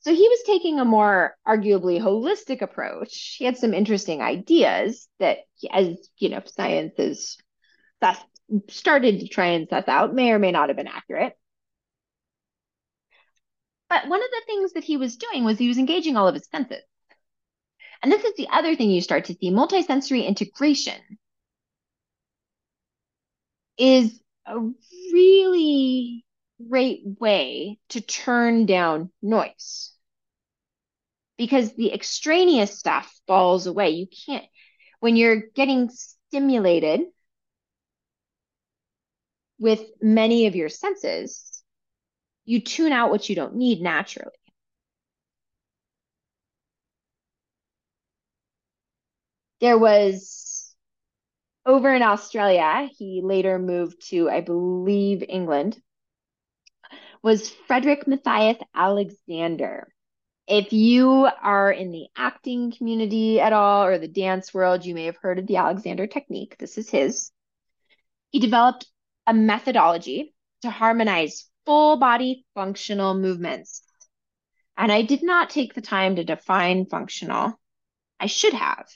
So 0.00 0.14
he 0.14 0.28
was 0.28 0.42
taking 0.46 0.80
a 0.80 0.84
more 0.84 1.36
arguably 1.46 2.00
holistic 2.00 2.62
approach. 2.62 3.36
He 3.38 3.44
had 3.44 3.58
some 3.58 3.74
interesting 3.74 4.22
ideas 4.22 5.08
that, 5.18 5.38
as 5.70 6.08
you 6.16 6.30
know, 6.30 6.40
science 6.46 6.94
is 6.98 7.36
started 8.68 9.20
to 9.20 9.28
try 9.28 9.48
and 9.48 9.68
suss 9.68 9.88
out, 9.88 10.14
may 10.14 10.32
or 10.32 10.38
may 10.38 10.52
not 10.52 10.70
have 10.70 10.76
been 10.76 10.88
accurate. 10.88 11.36
But 13.90 14.08
one 14.08 14.22
of 14.22 14.30
the 14.30 14.42
things 14.46 14.72
that 14.72 14.84
he 14.84 14.96
was 14.96 15.16
doing 15.16 15.44
was 15.44 15.58
he 15.58 15.68
was 15.68 15.78
engaging 15.78 16.16
all 16.16 16.28
of 16.28 16.34
his 16.34 16.48
senses. 16.50 16.82
And 18.02 18.10
this 18.10 18.24
is 18.24 18.34
the 18.36 18.48
other 18.50 18.74
thing 18.74 18.90
you 18.90 19.02
start 19.02 19.26
to 19.26 19.34
see 19.34 19.50
multisensory 19.50 20.26
integration 20.26 20.94
is 23.76 24.18
a 24.46 24.58
really 25.12 26.24
great 26.68 27.02
way 27.18 27.78
to 27.90 28.00
turn 28.00 28.66
down 28.66 29.10
noise 29.22 29.92
because 31.38 31.74
the 31.74 31.92
extraneous 31.92 32.78
stuff 32.78 33.10
falls 33.26 33.66
away. 33.66 33.90
You 33.90 34.06
can't, 34.26 34.44
when 35.00 35.16
you're 35.16 35.42
getting 35.54 35.88
stimulated 35.88 37.00
with 39.58 39.80
many 40.02 40.46
of 40.46 40.56
your 40.56 40.68
senses, 40.68 41.62
you 42.44 42.60
tune 42.60 42.92
out 42.92 43.10
what 43.10 43.28
you 43.28 43.34
don't 43.34 43.56
need 43.56 43.80
naturally. 43.80 44.32
There 49.60 49.78
was 49.78 50.74
over 51.66 51.94
in 51.94 52.02
Australia, 52.02 52.88
he 52.96 53.20
later 53.22 53.58
moved 53.58 54.08
to, 54.08 54.30
I 54.30 54.40
believe, 54.40 55.22
England 55.28 55.78
was 57.22 57.50
Frederick 57.66 58.06
Matthias 58.06 58.58
Alexander. 58.74 59.92
If 60.46 60.72
you 60.72 61.28
are 61.42 61.70
in 61.70 61.92
the 61.92 62.06
acting 62.16 62.72
community 62.72 63.40
at 63.40 63.52
all 63.52 63.84
or 63.84 63.98
the 63.98 64.08
dance 64.08 64.52
world, 64.52 64.84
you 64.84 64.94
may 64.94 65.04
have 65.04 65.16
heard 65.16 65.38
of 65.38 65.46
the 65.46 65.56
Alexander 65.56 66.06
technique. 66.06 66.56
This 66.58 66.76
is 66.76 66.90
his. 66.90 67.30
He 68.30 68.40
developed 68.40 68.86
a 69.26 69.34
methodology 69.34 70.34
to 70.62 70.70
harmonize 70.70 71.48
full 71.66 71.98
body 71.98 72.44
functional 72.54 73.14
movements. 73.14 73.82
And 74.76 74.90
I 74.90 75.02
did 75.02 75.22
not 75.22 75.50
take 75.50 75.74
the 75.74 75.80
time 75.82 76.16
to 76.16 76.24
define 76.24 76.86
functional. 76.86 77.60
I 78.18 78.26
should 78.26 78.54
have. 78.54 78.88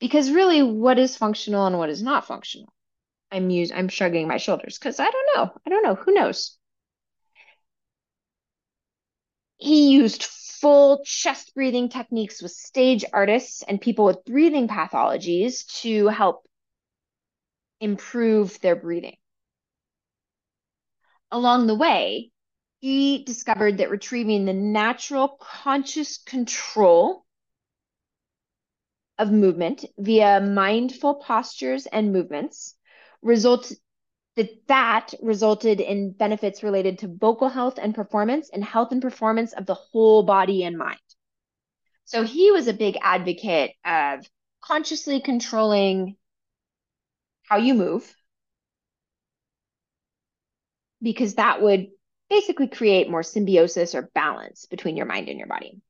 Because 0.00 0.30
really, 0.30 0.62
what 0.62 0.98
is 0.98 1.16
functional 1.16 1.66
and 1.66 1.78
what 1.78 1.90
is 1.90 2.02
not 2.02 2.26
functional? 2.26 2.72
I'm 3.30 3.50
use, 3.50 3.70
I'm 3.70 3.88
shrugging 3.88 4.26
my 4.26 4.38
shoulders 4.38 4.78
because 4.78 4.98
I 4.98 5.10
don't 5.10 5.36
know. 5.36 5.52
I 5.66 5.70
don't 5.70 5.82
know. 5.82 5.94
Who 5.94 6.12
knows? 6.12 6.57
He 9.58 9.90
used 9.90 10.22
full 10.22 11.02
chest 11.04 11.54
breathing 11.54 11.88
techniques 11.88 12.40
with 12.42 12.52
stage 12.52 13.04
artists 13.12 13.62
and 13.62 13.80
people 13.80 14.04
with 14.04 14.24
breathing 14.24 14.68
pathologies 14.68 15.64
to 15.82 16.08
help 16.08 16.48
improve 17.80 18.60
their 18.60 18.76
breathing. 18.76 19.16
Along 21.30 21.66
the 21.66 21.74
way, 21.74 22.30
he 22.80 23.24
discovered 23.24 23.78
that 23.78 23.90
retrieving 23.90 24.44
the 24.44 24.52
natural 24.52 25.28
conscious 25.40 26.18
control 26.18 27.24
of 29.18 29.32
movement 29.32 29.84
via 29.98 30.40
mindful 30.40 31.16
postures 31.16 31.86
and 31.86 32.12
movements 32.12 32.76
results 33.20 33.74
that 34.38 34.50
that 34.68 35.14
resulted 35.20 35.80
in 35.80 36.12
benefits 36.12 36.62
related 36.62 37.00
to 37.00 37.08
vocal 37.08 37.48
health 37.48 37.76
and 37.82 37.92
performance 37.92 38.48
and 38.52 38.64
health 38.64 38.92
and 38.92 39.02
performance 39.02 39.52
of 39.52 39.66
the 39.66 39.74
whole 39.74 40.22
body 40.22 40.62
and 40.62 40.78
mind. 40.78 40.98
So 42.04 42.22
he 42.22 42.52
was 42.52 42.68
a 42.68 42.72
big 42.72 42.96
advocate 43.02 43.72
of 43.84 44.24
consciously 44.62 45.20
controlling 45.20 46.16
how 47.42 47.56
you 47.56 47.74
move 47.74 48.14
because 51.02 51.34
that 51.34 51.60
would 51.60 51.88
basically 52.30 52.68
create 52.68 53.10
more 53.10 53.24
symbiosis 53.24 53.96
or 53.96 54.10
balance 54.14 54.66
between 54.66 54.96
your 54.96 55.06
mind 55.06 55.28
and 55.28 55.38
your 55.38 55.48
body. 55.48 55.80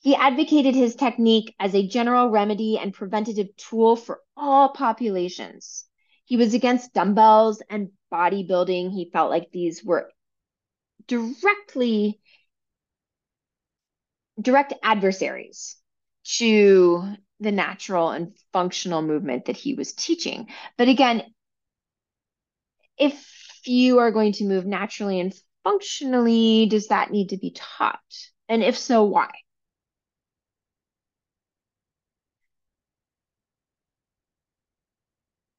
He 0.00 0.14
advocated 0.14 0.74
his 0.74 0.96
technique 0.96 1.54
as 1.60 1.74
a 1.74 1.86
general 1.86 2.30
remedy 2.30 2.78
and 2.78 2.92
preventative 2.92 3.54
tool 3.56 3.96
for 3.96 4.20
all 4.36 4.70
populations. 4.70 5.84
He 6.24 6.36
was 6.36 6.54
against 6.54 6.94
dumbbells 6.94 7.62
and 7.68 7.90
bodybuilding. 8.12 8.92
He 8.92 9.10
felt 9.12 9.30
like 9.30 9.50
these 9.52 9.84
were 9.84 10.10
directly 11.06 12.20
direct 14.40 14.72
adversaries 14.82 15.76
to 16.24 17.14
the 17.40 17.52
natural 17.52 18.10
and 18.10 18.34
functional 18.52 19.02
movement 19.02 19.46
that 19.46 19.56
he 19.56 19.74
was 19.74 19.92
teaching. 19.92 20.48
But 20.78 20.88
again, 20.88 21.22
if 22.96 23.26
you 23.64 23.98
are 23.98 24.12
going 24.12 24.32
to 24.34 24.44
move 24.44 24.66
naturally 24.66 25.20
and 25.20 25.34
functionally, 25.64 26.66
does 26.66 26.88
that 26.88 27.10
need 27.10 27.30
to 27.30 27.36
be 27.36 27.50
taught? 27.50 28.00
And 28.48 28.62
if 28.62 28.78
so, 28.78 29.04
why? 29.04 29.30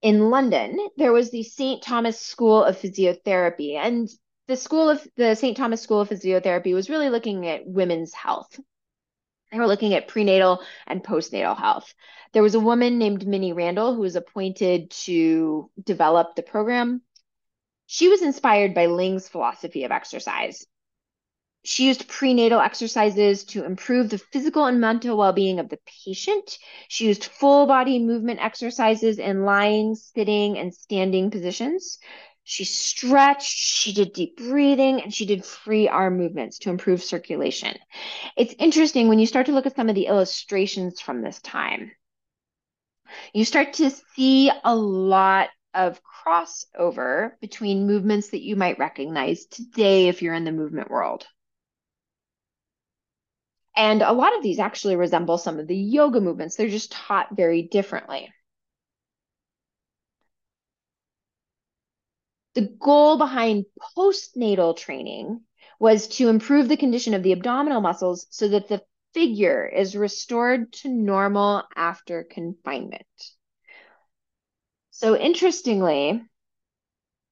In 0.01 0.31
London, 0.31 0.79
there 0.97 1.13
was 1.13 1.29
the 1.29 1.43
St. 1.43 1.81
Thomas 1.83 2.19
School 2.19 2.63
of 2.63 2.77
Physiotherapy. 2.77 3.75
And 3.75 4.09
the 4.47 4.57
school 4.57 4.89
of 4.89 5.07
the 5.15 5.35
St. 5.35 5.55
Thomas 5.55 5.81
School 5.81 6.01
of 6.01 6.09
Physiotherapy 6.09 6.73
was 6.73 6.89
really 6.89 7.09
looking 7.09 7.47
at 7.47 7.67
women's 7.67 8.13
health. 8.13 8.59
They 9.51 9.59
were 9.59 9.67
looking 9.67 9.93
at 9.93 10.07
prenatal 10.07 10.63
and 10.87 11.03
postnatal 11.03 11.57
health. 11.57 11.93
There 12.33 12.41
was 12.41 12.55
a 12.55 12.59
woman 12.59 12.97
named 12.97 13.27
Minnie 13.27 13.53
Randell 13.53 13.93
who 13.93 14.01
was 14.01 14.15
appointed 14.15 14.91
to 14.91 15.69
develop 15.83 16.35
the 16.35 16.43
program. 16.43 17.01
She 17.85 18.07
was 18.07 18.21
inspired 18.21 18.73
by 18.73 18.85
Ling's 18.85 19.27
philosophy 19.27 19.83
of 19.83 19.91
exercise. 19.91 20.65
She 21.63 21.85
used 21.87 22.07
prenatal 22.07 22.59
exercises 22.59 23.43
to 23.45 23.65
improve 23.65 24.09
the 24.09 24.17
physical 24.17 24.65
and 24.65 24.81
mental 24.81 25.15
well 25.15 25.33
being 25.33 25.59
of 25.59 25.69
the 25.69 25.79
patient. 26.05 26.57
She 26.87 27.05
used 27.05 27.25
full 27.25 27.67
body 27.67 27.99
movement 27.99 28.43
exercises 28.43 29.19
in 29.19 29.45
lying, 29.45 29.95
sitting, 29.95 30.57
and 30.57 30.73
standing 30.73 31.29
positions. 31.29 31.99
She 32.43 32.65
stretched, 32.65 33.51
she 33.51 33.93
did 33.93 34.13
deep 34.13 34.37
breathing, 34.37 35.01
and 35.01 35.13
she 35.13 35.25
did 35.27 35.45
free 35.45 35.87
arm 35.87 36.17
movements 36.17 36.57
to 36.59 36.71
improve 36.71 37.03
circulation. 37.03 37.77
It's 38.35 38.55
interesting 38.57 39.07
when 39.07 39.19
you 39.19 39.27
start 39.27 39.45
to 39.45 39.51
look 39.51 39.67
at 39.67 39.75
some 39.75 39.89
of 39.89 39.95
the 39.95 40.07
illustrations 40.07 40.99
from 40.99 41.21
this 41.21 41.39
time, 41.41 41.91
you 43.33 43.45
start 43.45 43.73
to 43.73 43.91
see 44.15 44.51
a 44.63 44.75
lot 44.75 45.49
of 45.73 46.01
crossover 46.03 47.39
between 47.39 47.87
movements 47.87 48.29
that 48.29 48.41
you 48.41 48.55
might 48.55 48.79
recognize 48.79 49.45
today 49.45 50.07
if 50.07 50.21
you're 50.21 50.33
in 50.33 50.43
the 50.43 50.51
movement 50.51 50.89
world. 50.89 51.27
And 53.81 54.03
a 54.03 54.13
lot 54.13 54.37
of 54.37 54.43
these 54.43 54.59
actually 54.59 54.95
resemble 54.95 55.39
some 55.39 55.57
of 55.57 55.65
the 55.65 55.75
yoga 55.75 56.21
movements. 56.21 56.55
They're 56.55 56.69
just 56.69 56.91
taught 56.91 57.35
very 57.35 57.63
differently. 57.63 58.31
The 62.53 62.69
goal 62.79 63.17
behind 63.17 63.65
postnatal 63.97 64.77
training 64.77 65.41
was 65.79 66.07
to 66.09 66.27
improve 66.27 66.69
the 66.69 66.77
condition 66.77 67.15
of 67.15 67.23
the 67.23 67.31
abdominal 67.31 67.81
muscles 67.81 68.27
so 68.29 68.49
that 68.49 68.67
the 68.67 68.83
figure 69.15 69.65
is 69.65 69.95
restored 69.95 70.71
to 70.73 70.87
normal 70.87 71.63
after 71.75 72.23
confinement. 72.23 73.07
So 74.91 75.17
interestingly, 75.17 76.21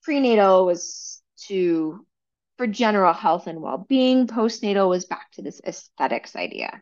prenatal 0.02 0.66
was 0.66 1.22
to 1.46 2.08
for 2.60 2.67
general 2.67 3.13
health 3.13 3.48
and 3.48 3.62
well-being. 3.62 4.28
Postnatal 4.28 4.89
was 4.89 5.06
back 5.06 5.32
to 5.32 5.41
this 5.41 5.62
aesthetics 5.65 6.36
idea. 6.36 6.82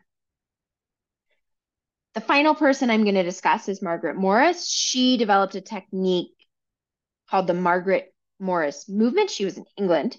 The 2.14 2.20
final 2.20 2.56
person 2.56 2.90
I'm 2.90 3.04
going 3.04 3.14
to 3.14 3.22
discuss 3.22 3.68
is 3.68 3.80
Margaret 3.80 4.16
Morris. 4.16 4.68
She 4.68 5.18
developed 5.18 5.54
a 5.54 5.60
technique 5.60 6.34
called 7.30 7.46
the 7.46 7.54
Margaret 7.54 8.12
Morris 8.40 8.88
movement. 8.88 9.30
She 9.30 9.44
was 9.44 9.56
in 9.56 9.66
England. 9.76 10.16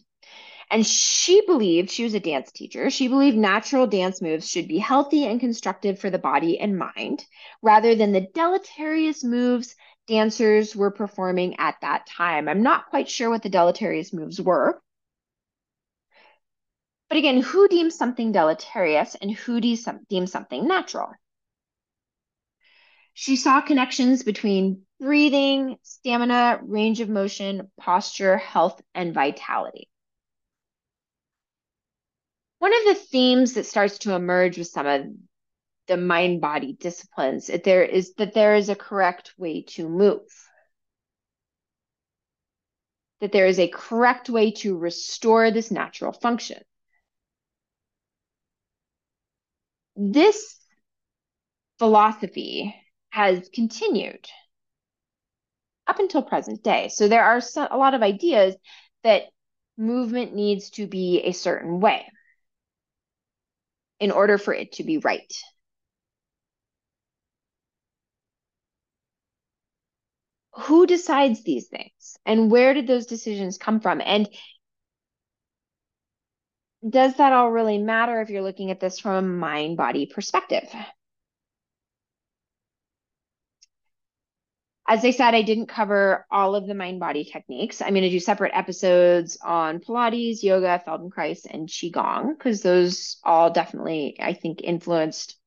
And 0.72 0.88
she 0.88 1.46
believed, 1.46 1.90
she 1.90 2.06
was 2.06 2.14
a 2.14 2.22
dance 2.22 2.54
teacher, 2.54 2.90
she 2.90 3.10
believed 3.10 3.36
natural 3.36 3.86
dance 3.86 4.22
moves 4.22 4.50
should 4.50 4.70
be 4.70 4.78
healthy 4.78 5.26
and 5.26 5.42
constructive 5.42 6.00
for 6.00 6.10
the 6.10 6.20
body 6.20 6.58
and 6.58 6.78
mind, 6.78 7.26
rather 7.62 7.96
than 7.96 8.14
the 8.14 8.28
deleterious 8.34 9.26
moves 9.26 9.76
dancers 10.08 10.74
were 10.74 10.92
performing 10.92 11.56
at 11.60 11.76
that 11.82 12.06
time. 12.06 12.48
I'm 12.48 12.64
not 12.64 12.86
quite 12.92 13.10
sure 13.10 13.30
what 13.30 13.44
the 13.44 13.50
deleterious 13.50 14.14
moves 14.14 14.40
were, 14.40 14.80
but 17.10 17.18
again, 17.18 17.42
who 17.42 17.68
deems 17.68 17.96
something 17.96 18.32
deleterious 18.32 19.16
and 19.16 19.32
who 19.32 19.60
deems 19.60 20.32
something 20.32 20.68
natural? 20.68 21.12
She 23.14 23.36
saw 23.36 23.62
connections 23.62 24.24
between 24.24 24.84
breathing, 25.00 25.78
stamina, 25.82 26.60
range 26.64 27.02
of 27.02 27.10
motion, 27.10 27.72
posture, 27.80 28.38
health, 28.38 28.80
and 28.94 29.14
vitality. 29.14 29.90
One 32.60 32.74
of 32.74 32.86
the 32.86 32.96
themes 32.96 33.54
that 33.54 33.66
starts 33.66 34.00
to 34.00 34.14
emerge 34.14 34.58
with 34.58 34.68
some 34.68 34.86
of 34.86 35.06
the 35.88 35.98
mind 35.98 36.40
body 36.40 36.74
disciplines 36.74 37.50
there 37.64 37.84
is 37.84 38.14
that 38.14 38.34
there 38.34 38.56
is 38.56 38.70
a 38.70 38.76
correct 38.76 39.34
way 39.38 39.64
to 39.64 39.90
move 39.90 40.22
that 43.22 43.32
there 43.32 43.48
is 43.48 43.60
a 43.60 43.68
correct 43.68 44.30
way 44.30 44.52
to 44.52 44.78
restore 44.78 45.50
this 45.52 45.72
natural 45.72 46.14
function 46.14 46.62
this 50.00 50.58
philosophy 51.78 52.74
has 53.10 53.50
continued 53.54 54.26
up 55.88 56.00
until 56.00 56.22
present 56.22 56.64
day. 56.64 56.88
So 56.88 57.08
there 57.08 57.24
are 57.24 57.42
a 57.70 57.78
lot 57.78 57.94
of 57.96 58.02
ideas 58.02 58.56
that 59.04 59.24
movement 59.78 60.34
needs 60.34 60.70
to 60.72 60.88
be 60.88 61.22
a 61.24 61.34
certain 61.34 61.82
way 61.82 62.06
in 64.00 64.12
order 64.12 64.38
for 64.38 64.54
it 64.54 64.74
to 64.74 64.84
be 64.84 65.00
right. 65.00 65.34
Who 70.54 70.86
decides 70.86 71.44
these 71.44 71.68
things 71.68 72.18
and 72.26 72.50
where 72.50 72.74
did 72.74 72.88
those 72.88 73.06
decisions 73.06 73.58
come 73.58 73.82
from? 73.82 74.02
And 74.02 74.30
does 76.88 77.16
that 77.18 77.34
all 77.34 77.52
really 77.52 77.78
matter 77.78 78.22
if 78.22 78.30
you're 78.30 78.42
looking 78.42 78.72
at 78.72 78.80
this 78.80 79.00
from 79.00 79.16
a 79.16 79.22
mind 79.28 79.78
body 79.78 80.06
perspective? 80.06 80.68
As 84.88 85.06
I 85.06 85.12
said, 85.12 85.36
I 85.36 85.44
didn't 85.44 85.68
cover 85.68 86.26
all 86.32 86.56
of 86.56 86.66
the 86.66 86.74
mind 86.74 87.00
body 87.00 87.24
techniques. 87.24 87.80
I'm 87.80 87.94
going 87.94 88.02
to 88.02 88.10
do 88.10 88.20
separate 88.20 88.54
episodes 88.56 89.38
on 89.40 89.82
Pilates, 89.82 90.42
yoga, 90.42 90.82
Feldenkrais, 90.84 91.46
and 91.48 91.68
Qigong, 91.68 92.36
because 92.36 92.64
those 92.64 93.18
all 93.24 93.52
definitely, 93.52 94.18
I 94.20 94.34
think, 94.34 94.62
influenced 94.64 95.38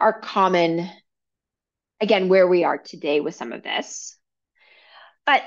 our 0.00 0.18
common, 0.18 0.88
again, 2.00 2.30
where 2.30 2.48
we 2.48 2.64
are 2.64 2.78
today 2.78 3.20
with 3.20 3.34
some 3.34 3.52
of 3.52 3.62
this. 3.62 4.16
But 5.26 5.42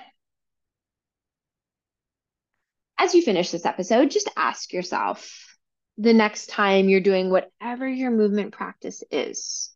as 3.00 3.14
you 3.14 3.22
finish 3.22 3.52
this 3.52 3.66
episode, 3.66 4.12
just 4.12 4.30
ask 4.36 4.74
yourself 4.74 5.58
the 5.98 6.14
next 6.14 6.48
time 6.48 6.90
you're 6.90 7.00
doing 7.02 7.30
whatever 7.30 7.88
your 7.88 8.12
movement 8.12 8.54
practice 8.54 9.04
is. 9.12 9.72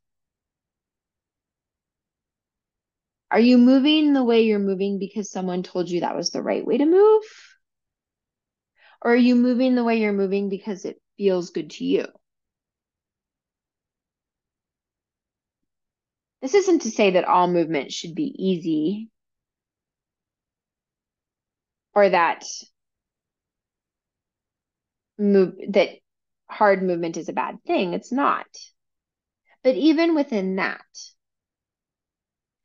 Are 3.32 3.40
you 3.40 3.58
moving 3.58 4.14
the 4.14 4.24
way 4.24 4.44
you're 4.44 4.60
moving 4.60 5.00
because 5.00 5.32
someone 5.32 5.64
told 5.64 5.90
you 5.90 6.02
that 6.02 6.16
was 6.16 6.30
the 6.30 6.42
right 6.44 6.66
way 6.66 6.78
to 6.78 6.86
move? 6.86 7.24
Or 9.04 9.12
are 9.14 9.16
you 9.16 9.36
moving 9.36 9.76
the 9.76 9.84
way 9.84 10.00
you're 10.00 10.12
moving 10.12 10.50
because 10.50 10.86
it 10.86 11.00
feels 11.18 11.52
good 11.52 11.70
to 11.72 11.86
you? 11.86 12.08
This 16.42 16.54
isn't 16.54 16.84
to 16.84 16.92
say 16.92 17.12
that 17.12 17.26
all 17.26 17.48
movement 17.48 17.92
should 17.92 18.14
be 18.14 18.36
easy 18.38 19.10
or 21.94 22.10
that 22.10 22.44
move 25.22 25.54
that 25.70 25.90
hard 26.50 26.84
movement 26.84 27.18
is 27.18 27.30
a 27.30 27.34
bad 27.34 27.64
thing. 27.66 27.94
It's 27.94 28.12
not. 28.12 28.48
But 29.64 29.76
even 29.76 30.16
within 30.16 30.56
that, 30.58 30.82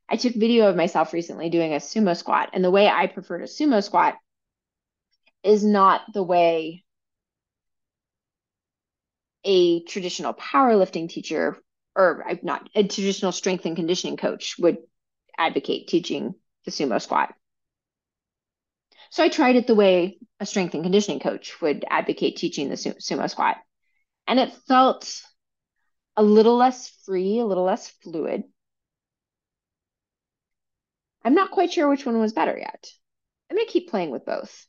I 0.09 0.17
took 0.17 0.35
video 0.35 0.69
of 0.69 0.77
myself 0.77 1.13
recently 1.13 1.51
doing 1.51 1.73
a 1.73 1.77
sumo 1.77 2.17
squat, 2.17 2.51
and 2.53 2.65
the 2.65 2.71
way 2.71 2.89
I 2.89 3.07
prefer 3.07 3.39
to 3.39 3.45
sumo 3.45 3.83
squat 3.83 4.15
is 5.43 5.65
not 5.65 6.03
the 6.13 6.23
way 6.23 6.85
a 9.45 9.83
traditional 9.85 10.35
powerlifting 10.35 11.09
teacher 11.09 11.57
or 11.95 12.25
not 12.43 12.69
a 12.75 12.83
traditional 12.83 13.33
strength 13.33 13.65
and 13.65 13.77
conditioning 13.77 14.17
coach 14.17 14.57
would 14.59 14.79
advocate 15.39 15.89
teaching 15.89 16.35
the 16.65 16.71
sumo 16.71 17.01
squat. 17.01 17.35
So 19.11 19.23
I 19.23 19.29
tried 19.29 19.57
it 19.57 19.67
the 19.67 19.75
way 19.75 20.19
a 20.41 20.47
strength 20.47 20.75
and 20.75 20.83
conditioning 20.83 21.21
coach 21.21 21.61
would 21.61 21.85
advocate 21.89 22.37
teaching 22.37 22.69
the 22.69 22.75
sumo 22.75 23.31
squat. 23.31 23.57
And 24.27 24.39
it 24.41 24.53
felt 24.67 25.23
a 26.17 26.23
little 26.23 26.57
less 26.57 26.89
free, 27.05 27.39
a 27.39 27.45
little 27.45 27.65
less 27.65 27.89
fluid. 28.03 28.45
I'm 31.25 31.35
not 31.35 31.51
quite 31.51 31.73
sure 31.73 31.89
which 31.89 32.07
one 32.07 32.19
was 32.19 32.33
better 32.33 32.57
yet. 32.57 32.87
I'm 33.51 33.57
going 33.57 33.67
to 33.67 33.73
keep 33.73 33.91
playing 33.91 34.11
with 34.11 34.25
both. 34.25 34.67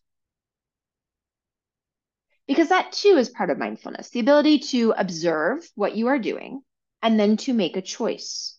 Because 2.48 2.70
that 2.70 2.94
too 2.94 3.18
is 3.18 3.30
part 3.30 3.50
of 3.50 3.58
mindfulness 3.58 4.10
the 4.10 4.22
ability 4.22 4.60
to 4.60 4.94
observe 4.98 5.70
what 5.76 5.96
you 5.96 6.08
are 6.08 6.20
doing 6.20 6.62
and 7.02 7.20
then 7.20 7.38
to 7.38 7.54
make 7.54 7.76
a 7.76 7.82
choice. 7.82 8.58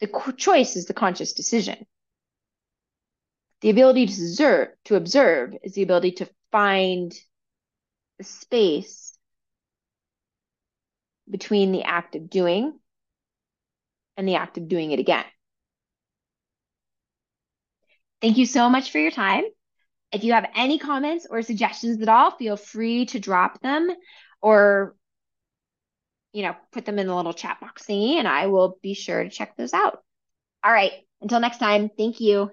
The 0.00 0.08
choice 0.36 0.76
is 0.76 0.86
the 0.86 0.94
conscious 0.94 1.32
decision. 1.32 1.86
The 3.60 3.70
ability 3.70 4.06
to 4.06 4.12
observe, 4.12 4.68
to 4.86 4.96
observe 4.96 5.54
is 5.62 5.74
the 5.74 5.82
ability 5.82 6.12
to 6.12 6.28
find 6.50 7.12
the 8.18 8.24
space 8.24 9.16
between 11.28 11.72
the 11.72 11.82
act 11.82 12.16
of 12.16 12.30
doing 12.30 12.78
and 14.16 14.26
the 14.26 14.36
act 14.36 14.58
of 14.58 14.68
doing 14.68 14.92
it 14.92 14.98
again. 14.98 15.24
Thank 18.20 18.36
you 18.36 18.46
so 18.46 18.68
much 18.68 18.90
for 18.90 18.98
your 18.98 19.10
time. 19.10 19.44
If 20.12 20.24
you 20.24 20.32
have 20.32 20.50
any 20.54 20.78
comments 20.78 21.26
or 21.30 21.42
suggestions 21.42 22.02
at 22.02 22.08
all, 22.08 22.32
feel 22.32 22.56
free 22.56 23.06
to 23.06 23.20
drop 23.20 23.60
them 23.60 23.88
or 24.42 24.96
you 26.32 26.42
know, 26.42 26.54
put 26.72 26.84
them 26.84 26.98
in 26.98 27.06
the 27.06 27.14
little 27.14 27.32
chat 27.32 27.60
box 27.60 27.84
thingy 27.86 28.14
and 28.14 28.28
I 28.28 28.46
will 28.46 28.78
be 28.82 28.94
sure 28.94 29.22
to 29.22 29.30
check 29.30 29.56
those 29.56 29.74
out. 29.74 30.02
All 30.62 30.72
right. 30.72 30.92
Until 31.20 31.40
next 31.40 31.58
time, 31.58 31.90
thank 31.96 32.20
you. 32.20 32.50